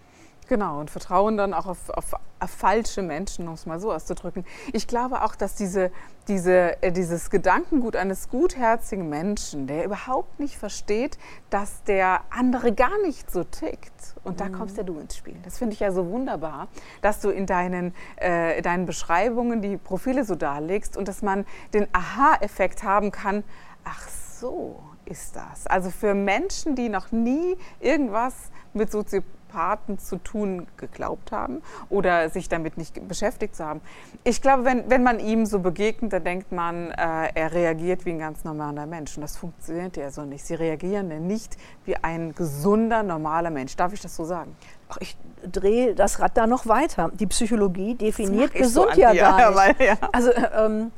Genau, 0.53 0.79
und 0.79 0.91
vertrauen 0.91 1.35
dann 1.35 1.51
auch 1.51 1.65
auf, 1.65 1.89
auf, 1.89 2.13
auf 2.39 2.49
falsche 2.51 3.01
Menschen, 3.01 3.47
um 3.47 3.55
es 3.55 3.65
mal 3.65 3.79
so 3.79 3.91
auszudrücken. 3.91 4.45
Ich 4.71 4.85
glaube 4.85 5.23
auch, 5.23 5.33
dass 5.33 5.55
diese, 5.55 5.89
diese, 6.27 6.79
äh, 6.83 6.91
dieses 6.91 7.31
Gedankengut 7.31 7.95
eines 7.95 8.29
gutherzigen 8.29 9.09
Menschen, 9.09 9.65
der 9.65 9.83
überhaupt 9.83 10.39
nicht 10.39 10.55
versteht, 10.55 11.17
dass 11.49 11.81
der 11.85 12.21
andere 12.29 12.71
gar 12.71 13.01
nicht 13.01 13.31
so 13.31 13.43
tickt. 13.43 14.13
Und 14.23 14.41
da 14.41 14.45
mhm. 14.45 14.53
kommst 14.53 14.77
ja 14.77 14.83
du 14.83 14.99
ins 14.99 15.17
Spiel. 15.17 15.37
Das 15.41 15.57
finde 15.57 15.73
ich 15.73 15.79
ja 15.79 15.91
so 15.91 16.07
wunderbar, 16.11 16.67
dass 17.01 17.19
du 17.19 17.31
in 17.31 17.47
deinen, 17.47 17.95
äh, 18.17 18.61
deinen 18.61 18.85
Beschreibungen 18.85 19.63
die 19.63 19.77
Profile 19.77 20.23
so 20.23 20.35
darlegst 20.35 20.95
und 20.97 21.07
dass 21.07 21.23
man 21.23 21.47
den 21.73 21.87
Aha-Effekt 21.93 22.83
haben 22.83 23.09
kann. 23.09 23.43
Ach 23.85 24.07
so 24.39 24.79
ist 25.05 25.35
das. 25.35 25.65
Also 25.65 25.89
für 25.89 26.13
Menschen, 26.13 26.75
die 26.75 26.89
noch 26.89 27.11
nie 27.11 27.57
irgendwas 27.79 28.35
mit 28.73 28.91
Soziopathie 28.91 29.33
Psychopathen 29.53 29.99
zu 29.99 30.17
tun 30.17 30.67
geglaubt 30.77 31.31
haben 31.31 31.61
oder 31.89 32.29
sich 32.29 32.49
damit 32.49 32.77
nicht 32.77 33.07
beschäftigt 33.07 33.55
zu 33.55 33.65
haben. 33.65 33.81
Ich 34.23 34.41
glaube, 34.41 34.65
wenn, 34.65 34.89
wenn 34.89 35.03
man 35.03 35.19
ihm 35.19 35.45
so 35.45 35.59
begegnet, 35.59 36.13
dann 36.13 36.23
denkt 36.23 36.51
man, 36.51 36.91
äh, 36.91 37.29
er 37.33 37.53
reagiert 37.53 38.05
wie 38.05 38.11
ein 38.11 38.19
ganz 38.19 38.43
normaler 38.43 38.85
Mensch. 38.85 39.15
Und 39.15 39.21
das 39.21 39.37
funktioniert 39.37 39.97
ja 39.97 40.09
so 40.11 40.23
nicht. 40.23 40.45
Sie 40.45 40.55
reagieren 40.55 41.11
ja 41.11 41.19
nicht 41.19 41.57
wie 41.85 41.95
ein 41.97 42.33
gesunder, 42.33 43.03
normaler 43.03 43.51
Mensch. 43.51 43.75
Darf 43.75 43.93
ich 43.93 44.01
das 44.01 44.15
so 44.15 44.25
sagen? 44.25 44.55
Ach, 44.89 44.97
ich 44.99 45.15
drehe 45.49 45.93
das 45.95 46.19
Rad 46.19 46.37
da 46.37 46.47
noch 46.47 46.67
weiter. 46.67 47.11
Die 47.13 47.27
Psychologie 47.27 47.95
definiert 47.95 48.53
gesund 48.53 48.91
so 48.93 48.99
ja 48.99 49.13
gar 49.13 49.49
nicht. 49.65 49.79
Weil, 49.79 49.87
ja. 49.87 49.97
Also 50.11 50.31
ähm, 50.55 50.91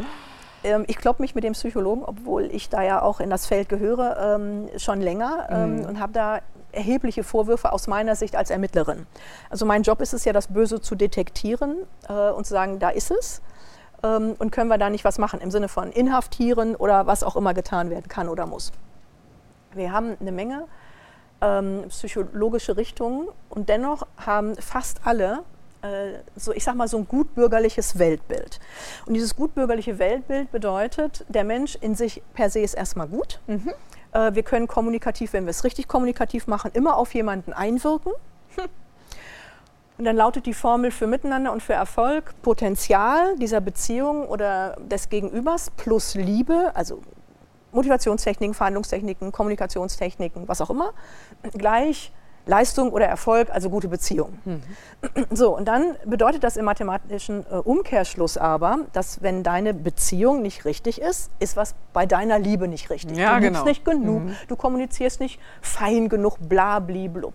ähm, 0.64 0.84
ich 0.88 0.98
kloppe 0.98 1.22
mich 1.22 1.36
mit 1.36 1.44
dem 1.44 1.54
Psychologen, 1.54 2.04
obwohl 2.04 2.46
ich 2.46 2.70
da 2.70 2.82
ja 2.82 3.02
auch 3.02 3.20
in 3.20 3.30
das 3.30 3.46
Feld 3.46 3.70
gehöre, 3.70 4.38
ähm, 4.40 4.68
schon 4.78 5.02
länger 5.02 5.48
ähm, 5.50 5.78
mhm. 5.78 5.86
und 5.86 6.00
habe 6.00 6.14
da 6.14 6.40
erhebliche 6.76 7.24
Vorwürfe 7.24 7.72
aus 7.72 7.88
meiner 7.88 8.16
Sicht 8.16 8.36
als 8.36 8.50
Ermittlerin. 8.50 9.06
Also 9.50 9.66
mein 9.66 9.84
Job 9.84 10.02
ist 10.02 10.14
es 10.14 10.26
ja, 10.26 10.34
das 10.34 10.48
Böse 10.48 10.82
zu 10.82 10.96
detektieren 10.96 11.78
äh, 12.08 12.30
und 12.32 12.46
zu 12.46 12.54
sagen, 12.54 12.80
da 12.80 12.90
ist 12.90 13.12
es. 13.12 13.42
Ähm, 14.04 14.36
und 14.38 14.52
können 14.52 14.70
wir 14.70 14.78
da 14.78 14.90
nicht 14.90 15.06
was 15.06 15.18
machen 15.18 15.42
im 15.42 15.52
Sinne 15.52 15.68
von 15.68 15.92
inhaftieren 15.92 16.76
oder 16.76 17.08
was 17.08 17.24
auch 17.24 17.36
immer 17.36 17.54
getan 17.54 17.90
werden 17.90 18.08
kann 18.08 18.30
oder 18.30 18.46
muss. 18.46 18.72
Wir 19.74 19.92
haben 19.92 20.18
eine 20.20 20.32
Menge 20.32 20.66
ähm, 21.42 21.86
psychologische 21.90 22.78
Richtungen 22.78 23.28
und 23.50 23.70
dennoch 23.70 24.08
haben 24.18 24.56
fast 24.56 25.02
alle 25.06 25.44
äh, 25.82 26.20
so, 26.36 26.54
ich 26.54 26.64
sag 26.64 26.76
mal, 26.76 26.88
so 26.88 26.98
ein 26.98 27.08
gutbürgerliches 27.08 28.00
Weltbild. 28.00 28.60
Und 29.06 29.14
dieses 29.14 29.36
gutbürgerliche 29.36 30.00
Weltbild 30.00 30.52
bedeutet, 30.52 31.26
der 31.28 31.44
Mensch 31.44 31.76
in 31.76 31.96
sich 31.96 32.22
per 32.34 32.50
se 32.50 32.60
ist 32.60 32.74
erstmal 32.74 33.08
gut. 33.08 33.40
Mhm. 33.48 33.72
Äh, 34.16 34.34
wir 34.34 34.44
können 34.44 34.68
kommunikativ, 34.68 35.34
wenn 35.34 35.46
wir 35.46 35.52
es 35.52 35.64
richtig 35.64 35.88
kommunikativ 35.88 36.48
machen, 36.48 36.72
immer 36.74 36.96
auf 36.96 37.14
jemanden 37.14 37.54
einwirken. 37.54 38.14
Und 39.98 40.04
dann 40.04 40.18
lautet 40.18 40.46
die 40.46 40.54
Formel 40.54 40.92
für 40.92 41.08
Miteinander 41.08 41.54
und 41.54 41.64
für 41.64 41.74
Erfolg 41.74 42.34
Potenzial 42.42 43.38
dieser 43.38 43.62
Beziehung 43.62 44.28
oder 44.28 44.76
des 44.82 45.08
Gegenübers 45.08 45.72
plus 45.78 46.16
Liebe, 46.16 46.72
also 46.74 47.02
Motivationstechniken, 47.72 48.54
Verhandlungstechniken, 48.54 49.32
Kommunikationstechniken, 49.32 50.50
was 50.50 50.60
auch 50.60 50.70
immer, 50.70 50.94
gleich 51.54 52.12
Leistung 52.46 52.92
oder 52.92 53.06
Erfolg, 53.08 53.50
also 53.50 53.70
gute 53.70 53.88
Beziehung. 53.88 54.40
Mhm. 54.46 54.62
So, 55.32 55.56
und 55.56 55.68
dann 55.68 55.96
bedeutet 56.06 56.44
das 56.44 56.58
im 56.58 56.66
mathematischen 56.66 57.46
äh, 57.52 57.56
Umkehrschluss 57.56 58.38
aber, 58.38 58.80
dass 58.94 59.22
wenn 59.22 59.44
deine 59.44 59.74
Beziehung 59.74 60.42
nicht 60.42 60.66
richtig 60.66 61.02
ist, 61.02 61.32
ist 61.40 61.58
was 61.58 61.76
bei 61.94 62.06
deiner 62.06 62.40
Liebe 62.40 62.68
nicht 62.68 62.90
richtig. 62.90 63.18
Ja, 63.18 63.36
du 63.36 63.42
liebst 63.42 63.54
genau. 63.54 63.66
nicht 63.66 63.86
genug, 63.86 64.24
mhm. 64.24 64.36
du 64.48 64.56
kommunizierst 64.56 65.20
nicht 65.20 65.40
fein 65.62 66.10
genug, 66.10 66.38
bla, 66.40 66.80
bli, 66.80 67.08
blub. 67.08 67.34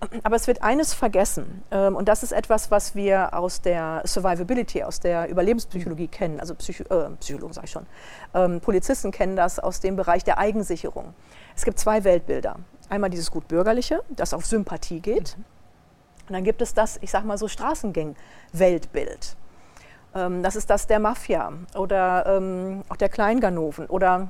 Aber 0.22 0.36
es 0.36 0.46
wird 0.46 0.62
eines 0.62 0.94
vergessen, 0.94 1.62
ähm, 1.70 1.96
und 1.96 2.08
das 2.08 2.22
ist 2.22 2.32
etwas, 2.32 2.70
was 2.70 2.94
wir 2.94 3.34
aus 3.34 3.60
der 3.60 4.02
Survivability, 4.04 4.82
aus 4.82 5.00
der 5.00 5.28
Überlebenspsychologie 5.28 6.08
kennen, 6.08 6.40
also 6.40 6.54
Psycho 6.54 6.84
äh, 6.84 7.10
Psychologen 7.20 7.52
sage 7.52 7.66
ich 7.66 7.72
schon, 7.72 7.86
ähm, 8.34 8.60
Polizisten 8.60 9.10
kennen 9.10 9.36
das 9.36 9.58
aus 9.58 9.80
dem 9.80 9.96
Bereich 9.96 10.24
der 10.24 10.38
Eigensicherung. 10.38 11.14
Es 11.56 11.64
gibt 11.64 11.78
zwei 11.78 12.04
Weltbilder. 12.04 12.56
Einmal 12.88 13.10
dieses 13.10 13.30
Gutbürgerliche, 13.30 14.02
das 14.10 14.34
auf 14.34 14.46
Sympathie 14.46 15.00
geht. 15.00 15.36
Mhm. 15.36 15.44
Und 16.28 16.32
dann 16.32 16.44
gibt 16.44 16.62
es 16.62 16.74
das, 16.74 16.98
ich 17.02 17.10
sage 17.10 17.26
mal 17.26 17.38
so, 17.38 17.48
Straßengang-Weltbild. 17.48 19.36
Ähm, 20.14 20.42
das 20.42 20.56
ist 20.56 20.70
das 20.70 20.86
der 20.86 20.98
Mafia 20.98 21.52
oder 21.76 22.24
ähm, 22.26 22.82
auch 22.88 22.96
der 22.96 23.08
Kleinganoven 23.08 23.86
oder, 23.86 24.28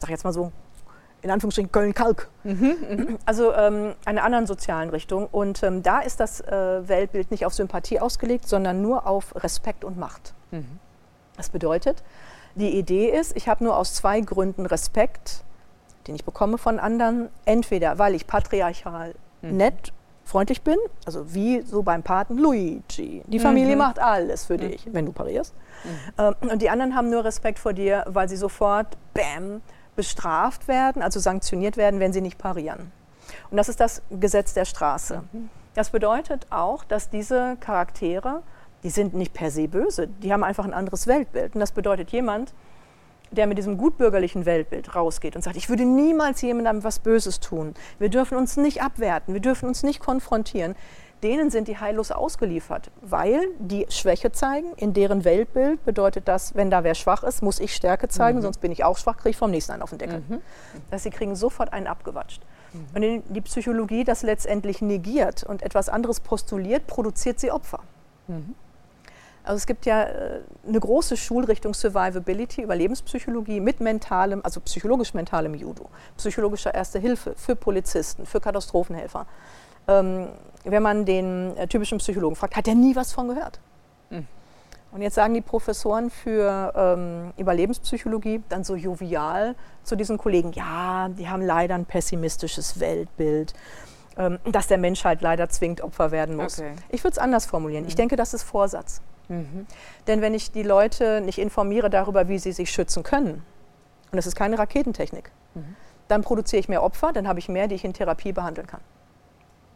sag 0.00 0.10
jetzt 0.10 0.24
mal 0.24 0.32
so, 0.32 0.52
in 1.22 1.30
Anführungsstrichen 1.30 1.72
Köln-Kalk. 1.72 2.28
Mhm, 2.44 2.76
mhm. 2.88 3.18
also 3.24 3.52
ähm, 3.54 3.94
einer 4.04 4.22
anderen 4.22 4.46
sozialen 4.46 4.90
Richtung. 4.90 5.26
Und 5.26 5.62
ähm, 5.62 5.82
da 5.82 6.00
ist 6.00 6.20
das 6.20 6.40
äh, 6.40 6.88
Weltbild 6.88 7.30
nicht 7.30 7.46
auf 7.46 7.54
Sympathie 7.54 8.00
ausgelegt, 8.00 8.48
sondern 8.48 8.82
nur 8.82 9.06
auf 9.06 9.34
Respekt 9.42 9.84
und 9.84 9.98
Macht. 9.98 10.34
Mhm. 10.50 10.78
Das 11.36 11.48
bedeutet, 11.48 12.02
die 12.54 12.78
Idee 12.78 13.10
ist, 13.10 13.36
ich 13.36 13.48
habe 13.48 13.64
nur 13.64 13.76
aus 13.76 13.94
zwei 13.94 14.20
Gründen 14.20 14.66
Respekt 14.66 15.42
den 16.06 16.14
ich 16.14 16.24
bekomme 16.24 16.58
von 16.58 16.78
anderen, 16.78 17.28
entweder 17.44 17.98
weil 17.98 18.14
ich 18.14 18.26
patriarchal 18.26 19.14
mhm. 19.42 19.56
nett, 19.56 19.92
freundlich 20.24 20.62
bin, 20.62 20.76
also 21.04 21.34
wie 21.34 21.62
so 21.62 21.82
beim 21.82 22.02
Paten 22.02 22.36
Luigi. 22.36 23.22
Die 23.26 23.38
Familie 23.38 23.76
mhm. 23.76 23.78
macht 23.78 23.98
alles 23.98 24.46
für 24.46 24.56
dich, 24.56 24.86
mhm. 24.86 24.94
wenn 24.94 25.06
du 25.06 25.12
parierst. 25.12 25.54
Mhm. 25.84 25.90
Ähm, 26.18 26.34
und 26.50 26.62
die 26.62 26.70
anderen 26.70 26.96
haben 26.96 27.10
nur 27.10 27.24
Respekt 27.24 27.58
vor 27.58 27.72
dir, 27.72 28.04
weil 28.08 28.28
sie 28.28 28.36
sofort, 28.36 28.96
bam, 29.14 29.60
bestraft 29.94 30.68
werden, 30.68 31.02
also 31.02 31.20
sanktioniert 31.20 31.76
werden, 31.76 32.00
wenn 32.00 32.12
sie 32.12 32.20
nicht 32.20 32.38
parieren. 32.38 32.92
Und 33.50 33.56
das 33.56 33.68
ist 33.68 33.80
das 33.80 34.02
Gesetz 34.10 34.52
der 34.54 34.64
Straße. 34.64 35.22
Mhm. 35.32 35.48
Das 35.74 35.90
bedeutet 35.90 36.46
auch, 36.50 36.84
dass 36.84 37.10
diese 37.10 37.56
Charaktere, 37.60 38.42
die 38.82 38.90
sind 38.90 39.14
nicht 39.14 39.32
per 39.32 39.50
se 39.50 39.68
böse, 39.68 40.08
die 40.08 40.32
haben 40.32 40.42
einfach 40.42 40.64
ein 40.64 40.74
anderes 40.74 41.06
Weltbild. 41.06 41.54
Und 41.54 41.60
das 41.60 41.72
bedeutet, 41.72 42.10
jemand, 42.10 42.52
der 43.30 43.46
mit 43.46 43.58
diesem 43.58 43.76
gutbürgerlichen 43.76 44.46
Weltbild 44.46 44.94
rausgeht 44.94 45.36
und 45.36 45.42
sagt, 45.42 45.56
ich 45.56 45.68
würde 45.68 45.84
niemals 45.84 46.42
jemandem 46.42 46.84
was 46.84 46.98
Böses 46.98 47.40
tun, 47.40 47.74
wir 47.98 48.08
dürfen 48.08 48.38
uns 48.38 48.56
nicht 48.56 48.82
abwerten, 48.82 49.34
wir 49.34 49.40
dürfen 49.40 49.68
uns 49.68 49.82
nicht 49.82 50.00
konfrontieren, 50.00 50.74
denen 51.22 51.50
sind 51.50 51.68
die 51.68 51.78
heillos 51.78 52.12
ausgeliefert, 52.12 52.90
weil 53.00 53.40
die 53.58 53.86
Schwäche 53.88 54.32
zeigen. 54.32 54.72
In 54.76 54.92
deren 54.92 55.24
Weltbild 55.24 55.84
bedeutet 55.84 56.28
das, 56.28 56.54
wenn 56.54 56.70
da 56.70 56.84
wer 56.84 56.94
schwach 56.94 57.22
ist, 57.24 57.42
muss 57.42 57.58
ich 57.58 57.74
Stärke 57.74 58.08
zeigen, 58.08 58.38
mhm. 58.38 58.42
sonst 58.42 58.58
bin 58.58 58.70
ich 58.70 58.84
auch 58.84 58.98
schwach, 58.98 59.16
kriege 59.16 59.30
ich 59.30 59.36
vom 59.36 59.50
nächsten 59.50 59.72
einen 59.72 59.82
auf 59.82 59.90
den 59.90 59.98
Deckel. 59.98 60.22
Mhm. 60.28 60.40
Dass 60.90 61.02
sie 61.02 61.10
kriegen 61.10 61.34
sofort 61.34 61.72
einen 61.72 61.86
abgewatscht. 61.86 62.42
Mhm. 62.72 62.80
Und 62.94 63.02
wenn 63.02 63.34
die 63.34 63.40
Psychologie 63.40 64.04
das 64.04 64.22
letztendlich 64.22 64.82
negiert 64.82 65.42
und 65.42 65.62
etwas 65.62 65.88
anderes 65.88 66.20
postuliert, 66.20 66.86
produziert 66.86 67.40
sie 67.40 67.50
Opfer. 67.50 67.80
Mhm. 68.28 68.54
Also 69.46 69.58
es 69.58 69.66
gibt 69.66 69.86
ja 69.86 70.02
äh, 70.02 70.40
eine 70.66 70.80
große 70.80 71.16
Schulrichtung 71.16 71.72
Survivability, 71.72 72.62
Überlebenspsychologie 72.62 73.60
mit 73.60 73.80
mentalem, 73.80 74.40
also 74.42 74.60
psychologisch-mentalem 74.60 75.54
Judo, 75.54 75.88
psychologischer 76.16 76.74
Erste 76.74 76.98
Hilfe 76.98 77.34
für 77.36 77.54
Polizisten, 77.54 78.26
für 78.26 78.40
Katastrophenhelfer. 78.40 79.26
Ähm, 79.86 80.28
wenn 80.64 80.82
man 80.82 81.04
den 81.04 81.56
äh, 81.56 81.68
typischen 81.68 81.98
Psychologen 81.98 82.34
fragt, 82.34 82.56
hat 82.56 82.66
er 82.66 82.74
nie 82.74 82.96
was 82.96 83.12
von 83.12 83.28
gehört. 83.28 83.60
Mhm. 84.10 84.26
Und 84.90 85.02
jetzt 85.02 85.14
sagen 85.14 85.34
die 85.34 85.42
Professoren 85.42 86.10
für 86.10 86.72
ähm, 86.74 87.32
Überlebenspsychologie 87.36 88.42
dann 88.48 88.64
so 88.64 88.74
jovial 88.74 89.54
zu 89.84 89.94
diesen 89.94 90.18
Kollegen, 90.18 90.50
ja, 90.52 91.08
die 91.08 91.28
haben 91.28 91.42
leider 91.42 91.76
ein 91.76 91.84
pessimistisches 91.84 92.80
Weltbild, 92.80 93.54
ähm, 94.18 94.40
dass 94.50 94.66
der 94.66 94.78
Mensch 94.78 95.04
halt 95.04 95.20
leider 95.20 95.48
zwingend 95.48 95.82
Opfer 95.82 96.10
werden 96.10 96.34
muss. 96.34 96.58
Okay. 96.58 96.72
Ich 96.88 97.04
würde 97.04 97.12
es 97.12 97.18
anders 97.18 97.46
formulieren. 97.46 97.84
Mhm. 97.84 97.88
Ich 97.88 97.94
denke, 97.94 98.16
das 98.16 98.34
ist 98.34 98.42
Vorsatz. 98.42 99.02
Mhm. 99.28 99.66
Denn 100.06 100.20
wenn 100.20 100.34
ich 100.34 100.52
die 100.52 100.62
Leute 100.62 101.20
nicht 101.20 101.38
informiere 101.38 101.90
darüber, 101.90 102.28
wie 102.28 102.38
sie 102.38 102.52
sich 102.52 102.70
schützen 102.70 103.02
können, 103.02 103.42
und 104.12 104.16
das 104.16 104.26
ist 104.26 104.36
keine 104.36 104.58
Raketentechnik, 104.58 105.30
mhm. 105.54 105.76
dann 106.08 106.22
produziere 106.22 106.60
ich 106.60 106.68
mehr 106.68 106.82
Opfer, 106.82 107.12
dann 107.12 107.26
habe 107.26 107.38
ich 107.38 107.48
mehr, 107.48 107.68
die 107.68 107.74
ich 107.74 107.84
in 107.84 107.92
Therapie 107.92 108.32
behandeln 108.32 108.66
kann. 108.66 108.80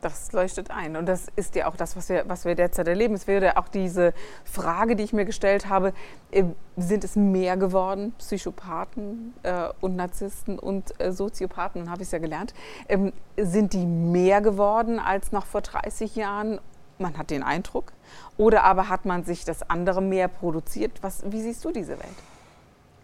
Das 0.01 0.33
leuchtet 0.33 0.71
ein. 0.71 0.97
Und 0.97 1.07
das 1.07 1.27
ist 1.37 1.55
ja 1.57 1.67
auch 1.67 1.77
das, 1.77 1.95
was 1.95 2.09
wir, 2.09 2.25
was 2.27 2.47
wir 2.47 2.55
derzeit 2.55 2.89
erleben. 2.89 3.13
Es 3.15 3.27
wäre 3.27 3.59
auch 3.59 3.69
diese 3.69 4.15
Frage, 4.45 4.97
die 4.97 5.05
ich 5.05 5.13
mir 5.13 5.27
gestellt 5.27 5.69
habe, 5.69 5.93
äh, 6.31 6.45
sind 6.77 7.05
es 7.05 7.17
mehr 7.17 7.59
geworden, 7.59 8.15
Psychopathen 8.17 9.35
äh, 9.43 9.69
und 9.81 9.97
Narzissten 9.97 10.59
und 10.59 10.99
äh, 10.99 11.13
Soziopathen, 11.13 11.91
habe 11.91 12.01
ich 12.01 12.09
es 12.09 12.13
ja 12.13 12.19
gelernt, 12.19 12.55
ähm, 12.89 13.13
sind 13.37 13.75
die 13.75 13.85
mehr 13.85 14.41
geworden 14.41 14.99
als 14.99 15.33
noch 15.33 15.45
vor 15.45 15.61
30 15.61 16.17
Jahren? 16.17 16.61
Man 17.01 17.17
hat 17.17 17.31
den 17.31 17.43
Eindruck. 17.43 17.93
Oder 18.37 18.65
aber 18.65 18.89
hat 18.89 19.05
man 19.05 19.25
sich 19.25 19.45
das 19.45 19.69
andere 19.69 20.03
mehr 20.03 20.29
produziert? 20.29 21.03
Was, 21.03 21.23
wie 21.31 21.41
siehst 21.43 21.65
du 21.65 21.71
diese 21.71 21.99
Welt? 21.99 22.17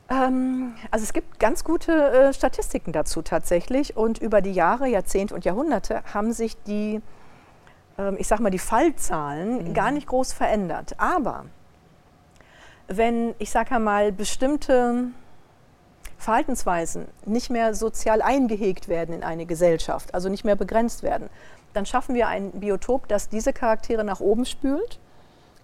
Ähm, 0.08 0.74
also 0.90 1.02
es 1.02 1.12
gibt 1.12 1.38
ganz 1.38 1.64
gute 1.64 1.92
äh, 1.92 2.32
Statistiken 2.32 2.92
dazu 2.92 3.22
tatsächlich. 3.22 3.96
Und 3.96 4.18
über 4.18 4.40
die 4.40 4.52
Jahre, 4.52 4.86
Jahrzehnte 4.86 5.34
und 5.34 5.44
Jahrhunderte 5.44 6.02
haben 6.12 6.32
sich 6.32 6.56
die, 6.64 7.00
ähm, 7.98 8.16
ich 8.18 8.28
sag 8.28 8.40
mal, 8.40 8.50
die 8.50 8.58
Fallzahlen 8.58 9.68
mhm. 9.68 9.74
gar 9.74 9.90
nicht 9.90 10.06
groß 10.06 10.32
verändert. 10.32 10.94
Aber 10.98 11.46
wenn, 12.88 13.34
ich 13.38 13.50
sage 13.50 13.78
mal, 13.78 14.12
bestimmte 14.12 15.06
Verhaltensweisen 16.18 17.06
nicht 17.24 17.50
mehr 17.50 17.74
sozial 17.74 18.22
eingehegt 18.22 18.88
werden 18.88 19.14
in 19.14 19.22
eine 19.22 19.44
Gesellschaft, 19.44 20.14
also 20.14 20.28
nicht 20.28 20.44
mehr 20.44 20.56
begrenzt 20.56 21.02
werden, 21.02 21.28
dann 21.72 21.86
schaffen 21.86 22.14
wir 22.14 22.28
ein 22.28 22.52
Biotop, 22.52 23.08
das 23.08 23.28
diese 23.28 23.52
Charaktere 23.52 24.04
nach 24.04 24.20
oben 24.20 24.44
spült, 24.44 24.98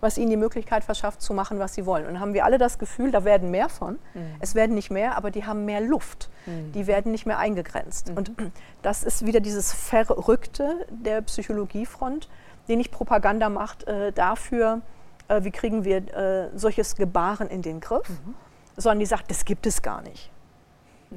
was 0.00 0.18
ihnen 0.18 0.30
die 0.30 0.36
Möglichkeit 0.36 0.82
verschafft, 0.82 1.22
zu 1.22 1.32
machen, 1.32 1.60
was 1.60 1.74
sie 1.74 1.86
wollen. 1.86 2.06
Und 2.06 2.14
dann 2.14 2.20
haben 2.20 2.34
wir 2.34 2.44
alle 2.44 2.58
das 2.58 2.78
Gefühl, 2.78 3.12
da 3.12 3.24
werden 3.24 3.52
mehr 3.52 3.68
von. 3.68 3.94
Mhm. 4.14 4.34
Es 4.40 4.56
werden 4.56 4.74
nicht 4.74 4.90
mehr, 4.90 5.16
aber 5.16 5.30
die 5.30 5.46
haben 5.46 5.64
mehr 5.64 5.80
Luft. 5.80 6.28
Mhm. 6.44 6.72
Die 6.72 6.88
werden 6.88 7.12
nicht 7.12 7.24
mehr 7.24 7.38
eingegrenzt. 7.38 8.10
Mhm. 8.10 8.16
Und 8.16 8.32
das 8.82 9.04
ist 9.04 9.24
wieder 9.24 9.40
dieses 9.40 9.72
Verrückte 9.72 10.86
der 10.90 11.22
Psychologiefront, 11.22 12.28
die 12.66 12.74
nicht 12.74 12.90
Propaganda 12.90 13.48
macht 13.48 13.84
äh, 13.84 14.12
dafür, 14.12 14.80
äh, 15.28 15.44
wie 15.44 15.52
kriegen 15.52 15.84
wir 15.84 15.98
äh, 16.14 16.50
solches 16.54 16.96
Gebaren 16.96 17.48
in 17.48 17.62
den 17.62 17.80
Griff, 17.80 18.08
mhm. 18.08 18.34
sondern 18.76 18.98
die 18.98 19.06
sagt, 19.06 19.30
das 19.30 19.44
gibt 19.44 19.66
es 19.66 19.82
gar 19.82 20.02
nicht. 20.02 20.32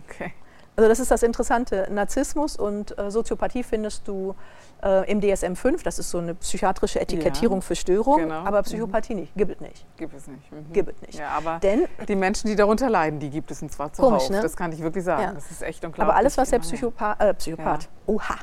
Okay. 0.08 0.32
Also 0.76 0.90
das 0.90 1.00
ist 1.00 1.10
das 1.10 1.24
Interessante. 1.24 1.88
Narzissmus 1.90 2.56
und 2.56 2.98
äh, 3.00 3.10
Soziopathie 3.10 3.64
findest 3.64 4.08
du 4.08 4.36
äh, 4.84 5.10
im 5.12 5.20
DSM-5, 5.22 5.84
das 5.84 6.00
ist 6.00 6.10
so 6.10 6.18
eine 6.18 6.36
psychiatrische 6.36 7.00
Etikettierung 7.00 7.60
ja, 7.60 7.62
für 7.62 7.76
Störungen, 7.76 8.30
genau. 8.30 8.44
aber 8.46 8.64
Psychopathie 8.64 9.14
mhm. 9.14 9.22
nicht, 9.22 9.36
gibt 9.36 9.52
es 9.52 9.60
nicht. 9.60 9.86
Gibt 9.98 10.14
es 10.14 10.28
nicht. 10.28 10.52
Mhm. 10.52 10.74
Gibt 10.74 10.90
es 10.90 11.02
nicht. 11.02 11.20
Ja, 11.20 11.30
aber 11.30 11.60
Denn, 11.60 11.88
die 12.08 12.16
Menschen, 12.16 12.48
die 12.48 12.56
darunter 12.56 12.90
leiden, 12.90 13.20
die 13.20 13.30
gibt 13.30 13.52
es 13.52 13.62
und 13.62 13.72
zwar 13.72 13.92
zuhauf. 13.94 14.30
Ne? 14.30 14.42
Das 14.42 14.56
kann 14.56 14.72
ich 14.72 14.82
wirklich 14.82 15.04
sagen. 15.04 15.24
Ja. 15.24 15.34
Das 15.34 15.50
ist 15.52 15.62
echt 15.62 15.84
unglaublich. 15.84 16.04
Aber 16.04 16.16
alles, 16.16 16.38
was 16.38 16.50
der 16.50 16.60
Psychopath, 16.60 17.22
äh, 17.22 17.34
Psychopath, 17.34 17.90
oha, 18.06 18.36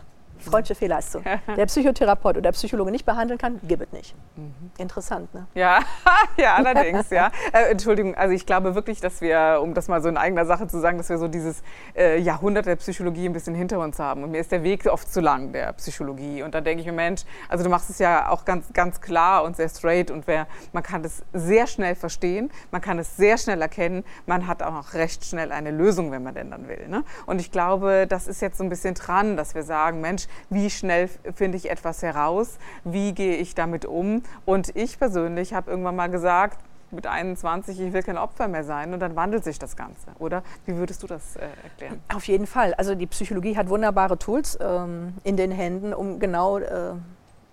Freudsche 0.43 0.75
Fehlleistung. 0.75 1.25
Der 1.57 1.67
Psychotherapeut 1.67 2.37
oder 2.37 2.43
der 2.43 2.53
Psychologe 2.53 2.91
nicht 2.91 3.05
behandeln 3.05 3.39
kann, 3.39 3.61
gibt 3.63 3.83
es 3.83 3.93
nicht. 3.93 4.15
Mhm. 4.37 4.53
Interessant, 4.79 5.33
ne? 5.35 5.47
Ja, 5.55 5.81
ja, 6.37 6.55
allerdings, 6.57 7.11
ja. 7.11 7.31
Äh, 7.53 7.71
Entschuldigung, 7.71 8.15
also 8.15 8.35
ich 8.35 8.47
glaube 8.47 8.75
wirklich, 8.75 9.01
dass 9.01 9.21
wir, 9.21 9.61
um 9.63 9.75
das 9.75 9.89
mal 9.89 10.03
so 10.03 10.09
in 10.09 10.17
eigener 10.17 10.47
Sache 10.47 10.67
zu 10.67 10.81
sagen, 10.81 10.99
dass 10.99 11.09
wir 11.09 11.19
so 11.19 11.29
dieses 11.29 11.63
äh, 11.97 12.19
Jahrhundert 12.19 12.67
der 12.67 12.77
Psychologie 12.77 13.27
ein 13.27 13.33
bisschen 13.33 13.55
hinter 13.55 13.79
uns 13.81 13.99
haben. 13.99 14.23
Und 14.25 14.31
mir 14.31 14.41
ist 14.41 14.53
der 14.53 14.63
Weg 14.63 14.87
oft 14.87 15.13
zu 15.13 15.21
lang, 15.21 15.53
der 15.53 15.73
Psychologie. 15.75 16.43
Und 16.43 16.55
da 16.55 16.61
denke 16.61 16.81
ich 16.81 16.87
mir, 16.87 16.93
Mensch, 16.93 17.23
also 17.49 17.65
du 17.65 17.71
machst 17.71 17.91
es 17.91 17.99
ja 17.99 18.29
auch 18.29 18.45
ganz, 18.45 18.73
ganz 18.73 19.01
klar 19.01 19.45
und 19.45 19.57
sehr 19.57 19.69
straight 19.69 20.11
und 20.11 20.27
wer, 20.27 20.47
man 20.73 20.83
kann 20.83 21.05
es 21.05 21.23
sehr 21.33 21.67
schnell 21.67 21.95
verstehen, 21.95 22.51
man 22.71 22.81
kann 22.81 22.99
es 22.99 23.17
sehr 23.17 23.39
schnell 23.39 23.61
erkennen, 23.61 24.05
man 24.27 24.47
hat 24.47 24.63
auch 24.63 24.73
noch 24.73 24.95
recht 24.95 25.25
schnell 25.25 25.53
eine 25.53 25.71
Lösung, 25.71 26.11
wenn 26.11 26.23
man 26.23 26.35
denn 26.35 26.51
dann 26.51 26.69
will. 26.69 26.89
Ne? 26.89 27.05
Und 27.27 27.41
ich 27.41 27.51
glaube, 27.51 28.07
das 28.09 28.27
ist 28.27 28.41
jetzt 28.41 28.59
so 28.59 28.65
ein 28.65 28.71
bisschen 28.71 28.95
dran, 28.95 29.37
dass 29.37 29.55
wir 29.55 29.63
sagen, 29.63 30.01
Mensch, 30.01 30.27
wie 30.51 30.71
schnell 30.71 31.09
finde 31.35 31.57
ich 31.57 31.71
etwas 31.71 32.03
heraus, 32.03 32.59
wie 32.85 33.13
gehe 33.13 33.37
ich 33.37 33.55
damit 33.55 33.85
um. 33.85 34.23
Und 34.45 34.75
ich 34.77 34.99
persönlich 34.99 35.55
habe 35.55 35.71
irgendwann 35.71 35.97
mal 35.97 36.11
gesagt, 36.11 36.59
mit 36.93 37.07
21, 37.07 37.81
ich 37.81 37.93
will 37.93 38.03
kein 38.03 38.19
Opfer 38.19 38.49
mehr 38.49 38.65
sein 38.65 38.93
und 38.93 39.01
dann 39.01 39.17
wandelt 39.17 39.45
sich 39.45 39.59
das 39.59 39.77
Ganze, 39.77 40.09
oder? 40.19 40.43
Wie 40.67 40.77
würdest 40.77 41.03
du 41.03 41.07
das 41.07 41.37
äh, 41.37 41.49
erklären? 41.63 42.03
Auf 42.15 42.29
jeden 42.29 42.47
Fall. 42.47 42.75
Also 42.75 42.95
die 42.95 43.07
Psychologie 43.07 43.57
hat 43.57 43.69
wunderbare 43.69 44.19
Tools 44.19 44.59
ähm, 44.61 45.15
in 45.25 45.37
den 45.37 45.51
Händen, 45.51 45.95
um 45.95 46.19
genau, 46.19 46.59
äh, 46.59 46.93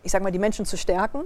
ich 0.03 0.12
sage 0.12 0.24
mal, 0.24 0.31
die 0.31 0.39
Menschen 0.39 0.65
zu 0.65 0.77
stärken 0.77 1.21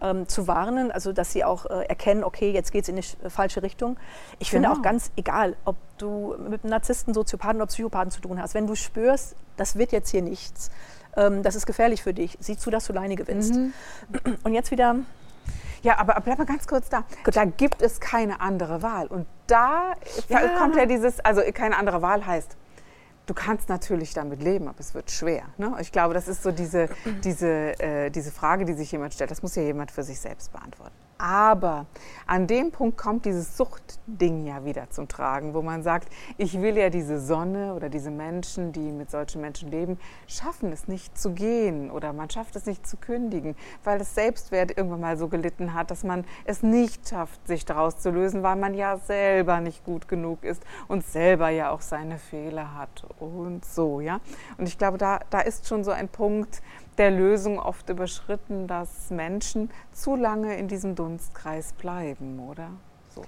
ähm, 0.00 0.28
zu 0.28 0.46
warnen, 0.46 0.90
also 0.90 1.12
dass 1.12 1.32
sie 1.32 1.44
auch 1.44 1.66
äh, 1.66 1.86
erkennen, 1.86 2.24
okay, 2.24 2.50
jetzt 2.50 2.72
geht 2.72 2.82
es 2.82 2.88
in 2.88 2.96
die 2.96 3.02
äh, 3.24 3.30
falsche 3.30 3.62
Richtung. 3.62 3.96
Ich 4.38 4.50
genau. 4.50 4.68
finde 4.68 4.78
auch 4.78 4.82
ganz 4.82 5.10
egal, 5.16 5.56
ob 5.64 5.76
du 5.98 6.36
mit 6.48 6.64
einem 6.64 6.70
Narzissten, 6.70 7.14
Soziopathen 7.14 7.56
oder 7.56 7.66
Psychopathen 7.66 8.10
zu 8.10 8.20
tun 8.20 8.40
hast, 8.40 8.54
wenn 8.54 8.66
du 8.66 8.74
spürst, 8.74 9.36
das 9.56 9.76
wird 9.76 9.92
jetzt 9.92 10.10
hier 10.10 10.22
nichts, 10.22 10.70
ähm, 11.16 11.42
das 11.42 11.54
ist 11.54 11.66
gefährlich 11.66 12.02
für 12.02 12.14
dich, 12.14 12.36
sieh 12.40 12.56
zu, 12.56 12.70
dass 12.70 12.86
du 12.86 12.92
Leine 12.92 13.16
gewinnst. 13.16 13.54
Mhm. 13.54 13.72
Und 14.44 14.52
jetzt 14.54 14.70
wieder 14.70 14.96
ja, 15.82 15.98
aber 15.98 16.20
bleib 16.20 16.38
mal 16.38 16.46
ganz 16.46 16.66
kurz 16.66 16.88
da. 16.88 17.04
Gut. 17.22 17.36
Da 17.36 17.44
gibt 17.44 17.80
es 17.80 18.00
keine 18.00 18.40
andere 18.40 18.82
Wahl. 18.82 19.06
Und 19.06 19.24
da 19.46 19.92
ja. 20.28 20.40
kommt 20.58 20.74
ja 20.74 20.86
dieses, 20.86 21.20
also 21.20 21.42
keine 21.54 21.76
andere 21.76 22.02
Wahl 22.02 22.26
heißt, 22.26 22.56
du 23.26 23.34
kannst 23.34 23.68
natürlich 23.68 24.14
damit 24.14 24.42
leben, 24.42 24.68
aber 24.68 24.80
es 24.80 24.94
wird 24.94 25.10
schwer. 25.10 25.44
Ne? 25.58 25.76
Ich 25.80 25.92
glaube, 25.92 26.14
das 26.14 26.28
ist 26.28 26.42
so 26.42 26.52
diese, 26.52 26.88
diese, 27.24 27.78
äh, 27.80 28.10
diese 28.10 28.30
Frage, 28.30 28.64
die 28.64 28.74
sich 28.74 28.90
jemand 28.92 29.14
stellt. 29.14 29.30
Das 29.30 29.42
muss 29.42 29.54
ja 29.56 29.62
jemand 29.62 29.90
für 29.90 30.02
sich 30.02 30.18
selbst 30.18 30.52
beantworten. 30.52 30.94
Aber 31.18 31.86
an 32.26 32.46
dem 32.46 32.72
Punkt 32.72 32.98
kommt 32.98 33.24
dieses 33.24 33.56
Suchtding 33.56 34.46
ja 34.46 34.64
wieder 34.64 34.90
zum 34.90 35.08
Tragen, 35.08 35.54
wo 35.54 35.62
man 35.62 35.82
sagt, 35.82 36.08
ich 36.36 36.60
will 36.60 36.76
ja 36.76 36.90
diese 36.90 37.18
Sonne 37.20 37.74
oder 37.74 37.88
diese 37.88 38.10
Menschen, 38.10 38.72
die 38.72 38.92
mit 38.92 39.10
solchen 39.10 39.40
Menschen 39.40 39.70
leben, 39.70 39.98
schaffen 40.26 40.72
es 40.72 40.88
nicht 40.88 41.16
zu 41.18 41.32
gehen 41.32 41.90
oder 41.90 42.12
man 42.12 42.28
schafft 42.28 42.54
es 42.56 42.66
nicht 42.66 42.86
zu 42.86 42.98
kündigen, 42.98 43.56
weil 43.82 43.98
das 43.98 44.14
Selbstwert 44.14 44.76
irgendwann 44.76 45.00
mal 45.00 45.16
so 45.16 45.28
gelitten 45.28 45.72
hat, 45.72 45.90
dass 45.90 46.04
man 46.04 46.24
es 46.44 46.62
nicht 46.62 47.08
schafft, 47.08 47.46
sich 47.46 47.64
daraus 47.64 47.98
zu 47.98 48.10
lösen, 48.10 48.42
weil 48.42 48.56
man 48.56 48.74
ja 48.74 48.98
selber 48.98 49.60
nicht 49.60 49.84
gut 49.84 50.08
genug 50.08 50.44
ist 50.44 50.62
und 50.86 51.06
selber 51.06 51.48
ja 51.48 51.70
auch 51.70 51.80
seine 51.80 52.18
Fehler 52.18 52.74
hat 52.74 53.06
und 53.18 53.64
so, 53.64 54.00
ja. 54.00 54.20
Und 54.58 54.68
ich 54.68 54.76
glaube, 54.76 54.98
da, 54.98 55.20
da 55.30 55.40
ist 55.40 55.66
schon 55.66 55.82
so 55.82 55.92
ein 55.92 56.08
Punkt, 56.08 56.60
der 56.98 57.10
Lösung 57.10 57.58
oft 57.58 57.88
überschritten, 57.88 58.66
dass 58.66 59.10
Menschen 59.10 59.70
zu 59.92 60.16
lange 60.16 60.56
in 60.56 60.68
diesem 60.68 60.94
Dunstkreis 60.94 61.72
bleiben, 61.74 62.40
oder? 62.40 62.70
So. 63.14 63.24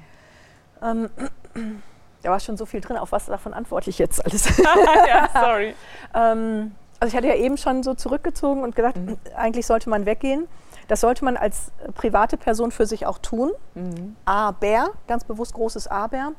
Ähm, 0.82 1.10
da 2.22 2.30
war 2.30 2.40
schon 2.40 2.56
so 2.56 2.66
viel 2.66 2.80
drin, 2.80 2.96
auf 2.96 3.12
was 3.12 3.26
davon 3.26 3.54
antworte 3.54 3.90
ich 3.90 3.98
jetzt 3.98 4.24
alles? 4.24 4.56
ja, 5.08 5.28
sorry. 5.40 5.74
ähm, 6.14 6.72
also 7.00 7.12
ich 7.12 7.16
hatte 7.16 7.28
ja 7.28 7.36
eben 7.36 7.56
schon 7.56 7.82
so 7.82 7.94
zurückgezogen 7.94 8.62
und 8.62 8.74
gesagt, 8.74 8.96
mhm. 8.96 9.18
eigentlich 9.36 9.66
sollte 9.66 9.88
man 9.88 10.04
weggehen. 10.04 10.48
Das 10.88 11.02
sollte 11.02 11.24
man 11.24 11.36
als 11.36 11.70
private 11.94 12.36
Person 12.36 12.72
für 12.72 12.86
sich 12.86 13.06
auch 13.06 13.18
tun. 13.18 13.52
Mhm. 13.74 14.16
Aber, 14.24 14.90
ganz 15.06 15.24
bewusst 15.24 15.54
großes 15.54 15.86
Aber. 15.86 16.32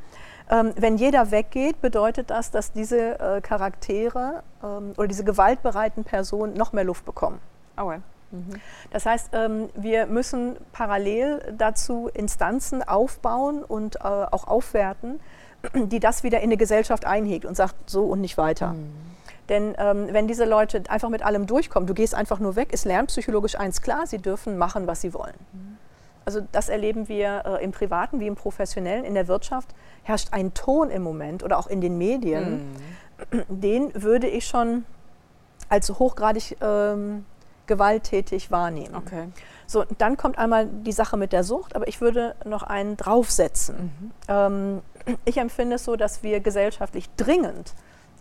Ähm, 0.49 0.73
wenn 0.75 0.97
jeder 0.97 1.31
weggeht, 1.31 1.79
bedeutet 1.81 2.31
das, 2.31 2.49
dass 2.49 2.71
diese 2.71 3.19
äh, 3.19 3.41
Charaktere 3.41 4.43
ähm, 4.63 4.93
oder 4.97 5.07
diese 5.07 5.23
gewaltbereiten 5.23 6.03
Personen 6.03 6.55
noch 6.55 6.73
mehr 6.73 6.83
Luft 6.83 7.05
bekommen. 7.05 7.39
Well. 7.77 8.01
mhm. 8.31 8.59
Das 8.89 9.05
heißt, 9.05 9.29
ähm, 9.33 9.69
wir 9.75 10.07
müssen 10.07 10.57
parallel 10.71 11.53
dazu 11.55 12.09
Instanzen 12.11 12.81
aufbauen 12.81 13.63
und 13.63 13.97
äh, 13.97 13.99
auch 13.99 14.47
aufwerten, 14.47 15.19
die 15.75 15.99
das 15.99 16.23
wieder 16.23 16.39
in 16.39 16.45
eine 16.45 16.57
Gesellschaft 16.57 17.05
einhegt 17.05 17.45
und 17.45 17.55
sagt, 17.55 17.75
so 17.87 18.05
und 18.05 18.19
nicht 18.19 18.37
weiter. 18.37 18.73
Mhm. 18.73 18.89
Denn 19.49 19.73
ähm, 19.77 20.07
wenn 20.11 20.27
diese 20.27 20.45
Leute 20.45 20.83
einfach 20.89 21.09
mit 21.09 21.23
allem 21.23 21.47
durchkommen, 21.47 21.87
du 21.87 21.93
gehst 21.93 22.13
einfach 22.15 22.39
nur 22.39 22.55
weg, 22.55 22.71
ist 22.71 22.85
lernpsychologisch 22.85 23.55
eins 23.55 23.81
klar, 23.81 24.05
sie 24.05 24.19
dürfen 24.19 24.57
machen, 24.57 24.87
was 24.87 25.01
sie 25.01 25.13
wollen. 25.13 25.35
Mhm. 25.51 25.77
Also 26.25 26.41
das 26.51 26.69
erleben 26.69 27.07
wir 27.07 27.43
äh, 27.45 27.63
im 27.63 27.71
Privaten 27.71 28.19
wie 28.19 28.27
im 28.27 28.35
Professionellen, 28.35 29.03
in 29.03 29.15
der 29.15 29.27
Wirtschaft 29.27 29.69
herrscht 30.03 30.29
ein 30.31 30.53
Ton 30.53 30.91
im 30.91 31.01
Moment 31.01 31.43
oder 31.43 31.57
auch 31.57 31.65
in 31.67 31.81
den 31.81 31.97
Medien, 31.97 32.69
mhm. 33.31 33.43
den 33.47 33.91
würde 33.95 34.27
ich 34.27 34.45
schon 34.45 34.85
als 35.69 35.89
hochgradig 35.89 36.57
ähm, 36.61 37.25
gewalttätig 37.65 38.51
wahrnehmen. 38.51 38.95
Okay. 38.95 39.29
So, 39.65 39.85
dann 39.97 40.17
kommt 40.17 40.37
einmal 40.37 40.67
die 40.67 40.91
Sache 40.91 41.17
mit 41.17 41.31
der 41.31 41.43
Sucht, 41.43 41.75
aber 41.75 41.87
ich 41.87 42.01
würde 42.01 42.35
noch 42.45 42.63
einen 42.63 42.97
draufsetzen. 42.97 43.75
Mhm. 43.77 44.11
Ähm, 44.27 44.81
ich 45.25 45.37
empfinde 45.37 45.75
es 45.77 45.85
so, 45.85 45.95
dass 45.95 46.21
wir 46.21 46.39
gesellschaftlich 46.39 47.09
dringend 47.17 47.73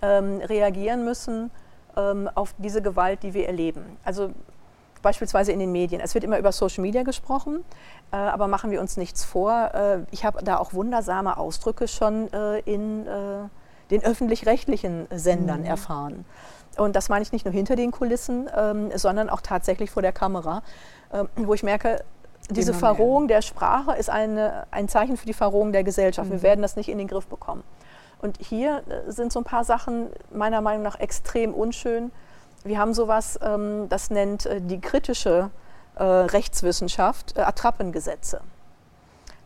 ähm, 0.03 0.41
reagieren 0.41 1.05
müssen 1.05 1.51
ähm, 1.97 2.29
auf 2.35 2.55
diese 2.59 2.83
Gewalt, 2.83 3.23
die 3.23 3.35
wir 3.35 3.47
erleben. 3.47 3.99
Also 4.05 4.31
beispielsweise 5.03 5.53
in 5.53 5.59
den 5.59 5.73
Medien. 5.73 6.01
Es 6.01 6.15
wird 6.15 6.25
immer 6.25 6.39
über 6.39 6.53
Social 6.53 6.83
Media 6.83 7.03
gesprochen, 7.03 7.65
äh, 8.13 8.17
aber 8.17 8.49
machen 8.49 8.71
wir 8.71 8.81
uns 8.81 8.97
nichts 8.97 9.25
vor. 9.25 9.71
Äh, 9.75 9.99
ich 10.11 10.25
habe 10.25 10.43
da 10.43 10.59
auch 10.59 10.73
wundersame 10.73 11.37
Ausdrücke 11.37 11.89
schon 11.89 12.33
äh, 12.33 12.61
in 12.61 13.07
äh, 13.07 13.49
den 13.91 14.05
öffentlich-rechtlichen 14.05 15.07
Sendern 15.11 15.61
mhm. 15.61 15.67
erfahren. 15.67 16.25
Und 16.77 16.95
das 16.95 17.09
meine 17.09 17.23
ich 17.23 17.33
nicht 17.33 17.45
nur 17.45 17.53
hinter 17.53 17.77
den 17.77 17.91
Kulissen, 17.91 18.49
ähm, 18.57 18.91
sondern 18.95 19.31
auch 19.31 19.41
tatsächlich 19.41 19.91
vor 19.91 20.03
der 20.03 20.13
Kamera, 20.13 20.63
ähm, 21.13 21.29
wo 21.37 21.55
ich 21.55 21.63
merke, 21.63 22.05
diese 22.51 22.73
Verrohung 22.73 23.29
der 23.29 23.43
Sprache 23.43 23.93
ist 23.93 24.09
eine, 24.09 24.67
ein 24.71 24.89
Zeichen 24.89 25.17
für 25.17 25.27
die 25.27 25.35
Verrohung 25.35 25.73
der 25.73 25.85
Gesellschaft. 25.85 26.29
Mhm. 26.29 26.35
Wir 26.35 26.43
werden 26.43 26.63
das 26.63 26.77
nicht 26.77 26.89
in 26.89 26.99
den 26.99 27.09
Griff 27.09 27.27
bekommen. 27.27 27.63
Und 28.21 28.39
hier 28.41 28.83
äh, 28.89 29.11
sind 29.11 29.33
so 29.33 29.41
ein 29.41 29.45
paar 29.45 29.65
Sachen 29.65 30.09
meiner 30.33 30.61
Meinung 30.61 30.83
nach 30.83 30.99
extrem 30.99 31.55
unschön 31.55 32.11
wir 32.65 32.79
haben 32.79 32.95
sowas, 32.95 33.39
ähm, 33.43 33.89
das 33.89 34.11
nennt 34.11 34.47
äh, 34.47 34.61
die 34.61 34.81
kritische 34.81 35.51
äh, 35.97 36.03
Rechtswissenschaft 36.03 37.39
Attrappengesetze. 37.39 38.41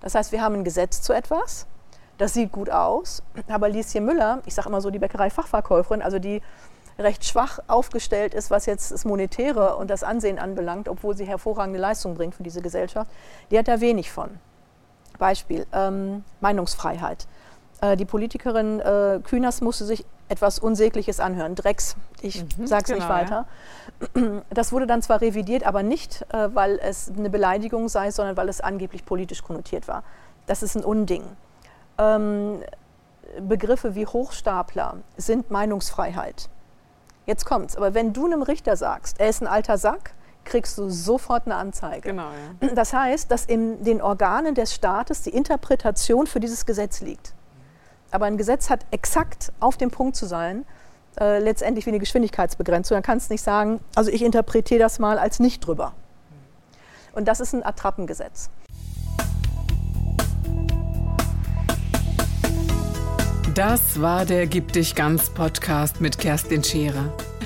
Das 0.01 0.15
heißt, 0.15 0.33
wir 0.33 0.43
haben 0.43 0.57
ein 0.57 0.65
Gesetz 0.65 1.03
zu 1.03 1.13
etwas, 1.13 1.67
das 2.19 2.35
sieht 2.35 2.53
gut 2.53 2.71
aus, 2.71 3.23
aber 3.49 3.69
Lieschen 3.69 4.05
Müller, 4.05 4.43
ich 4.47 4.55
sage 4.55 4.69
immer 4.69 4.81
so 4.81 4.91
die 4.91 4.99
Bäckerei-Fachverkäuferin, 4.99 6.03
also 6.03 6.19
die 6.19 6.43
recht 6.99 7.25
schwach 7.25 7.61
aufgestellt 7.69 8.35
ist, 8.35 8.51
was 8.51 8.67
jetzt 8.67 8.93
das 8.93 9.05
Monetäre 9.05 9.77
und 9.77 9.89
das 9.89 10.03
Ansehen 10.03 10.39
anbelangt, 10.39 10.89
obwohl 10.89 11.17
sie 11.17 11.25
hervorragende 11.25 11.79
Leistung 11.79 12.15
bringt 12.15 12.35
für 12.35 12.43
diese 12.43 12.61
Gesellschaft, 12.61 13.11
die 13.51 13.59
hat 13.59 13.69
da 13.69 13.81
wenig 13.81 14.11
von. 14.11 14.31
Beispiel, 15.19 15.67
ähm, 15.73 16.25
Meinungsfreiheit. 16.41 17.27
Äh, 17.83 17.97
die 17.97 18.07
Politikerin 18.07 18.81
äh, 18.81 19.21
Kühners 19.23 19.61
musste 19.61 19.85
sich 19.85 20.07
etwas 20.29 20.59
Unsägliches 20.59 21.21
anhören. 21.21 21.55
Drecks, 21.55 21.97
ich 22.23 22.43
mhm, 22.57 22.67
sage 22.67 22.85
es 22.85 22.89
genau, 22.89 23.01
nicht 23.01 23.09
weiter. 23.09 23.47
Ja. 24.15 24.43
Das 24.51 24.73
wurde 24.73 24.87
dann 24.87 25.03
zwar 25.03 25.21
revidiert, 25.21 25.65
aber 25.65 25.83
nicht, 25.83 26.25
äh, 26.33 26.49
weil 26.55 26.79
es 26.83 27.11
eine 27.17 27.29
Beleidigung 27.29 27.89
sei, 27.89 28.11
sondern 28.11 28.37
weil 28.37 28.49
es 28.49 28.61
angeblich 28.61 29.05
politisch 29.05 29.43
konnotiert 29.43 29.89
war. 29.89 30.05
Das 30.47 30.63
ist 30.63 30.77
ein 30.77 30.85
Unding. 30.85 31.25
Ähm, 31.99 32.63
Begriffe 33.41 33.95
wie 33.95 34.07
Hochstapler 34.07 34.97
sind 35.17 35.51
Meinungsfreiheit. 35.51 36.49
Jetzt 37.27 37.45
kommt's, 37.45 37.77
aber 37.77 37.95
wenn 37.95 38.13
du 38.13 38.27
einem 38.27 38.43
Richter 38.43 38.77
sagst, 38.77 39.21
er 39.21 39.29
ist 39.29 39.43
ein 39.43 39.47
alter 39.47 39.79
Sack, 39.79 40.13
kriegst 40.45 40.77
du 40.79 40.89
sofort 40.89 41.47
eine 41.47 41.55
Anzeige. 41.55 42.09
Genau, 42.09 42.29
ja. 42.61 42.75
Das 42.75 42.93
heißt, 42.93 43.31
dass 43.31 43.45
in 43.45 43.85
den 43.85 44.03
Organen 44.03 44.55
des 44.55 44.75
Staates 44.75 45.23
die 45.23 45.31
Interpretation 45.31 46.27
für 46.27 46.41
dieses 46.41 46.67
Gesetz 46.67 47.01
liegt. 47.01 47.33
Aber 48.13 48.27
ein 48.27 48.37
Gesetz 48.37 48.71
hat 48.71 48.85
exakt 48.91 49.53
auf 49.59 49.79
dem 49.79 49.91
Punkt 49.91 50.17
zu 50.17 50.27
sein, 50.27 50.67
äh, 51.19 51.39
letztendlich 51.39 51.87
wie 51.87 51.91
eine 51.91 51.99
Geschwindigkeitsbegrenzung. 51.99 52.95
Dann 52.95 53.03
kannst 53.03 53.31
du 53.31 53.35
nicht 53.35 53.43
sagen, 53.43 53.81
also 53.95 54.11
ich 54.11 54.23
interpretiere 54.23 54.79
das 54.79 54.99
mal 54.99 55.19
als 55.19 55.41
nicht 55.41 55.67
drüber. 55.67 55.95
Und 57.15 57.27
das 57.27 57.41
ist 57.41 57.55
ein 57.55 57.65
Attrappengesetz. 57.65 58.51
Das 63.55 64.01
war 64.01 64.25
der 64.25 64.47
Gib 64.47 64.73
dich 64.73 64.95
ganz 64.95 65.31
Podcast 65.31 66.01
mit 66.01 66.19
Kerstin 66.19 66.65
Scherer. 66.65 67.13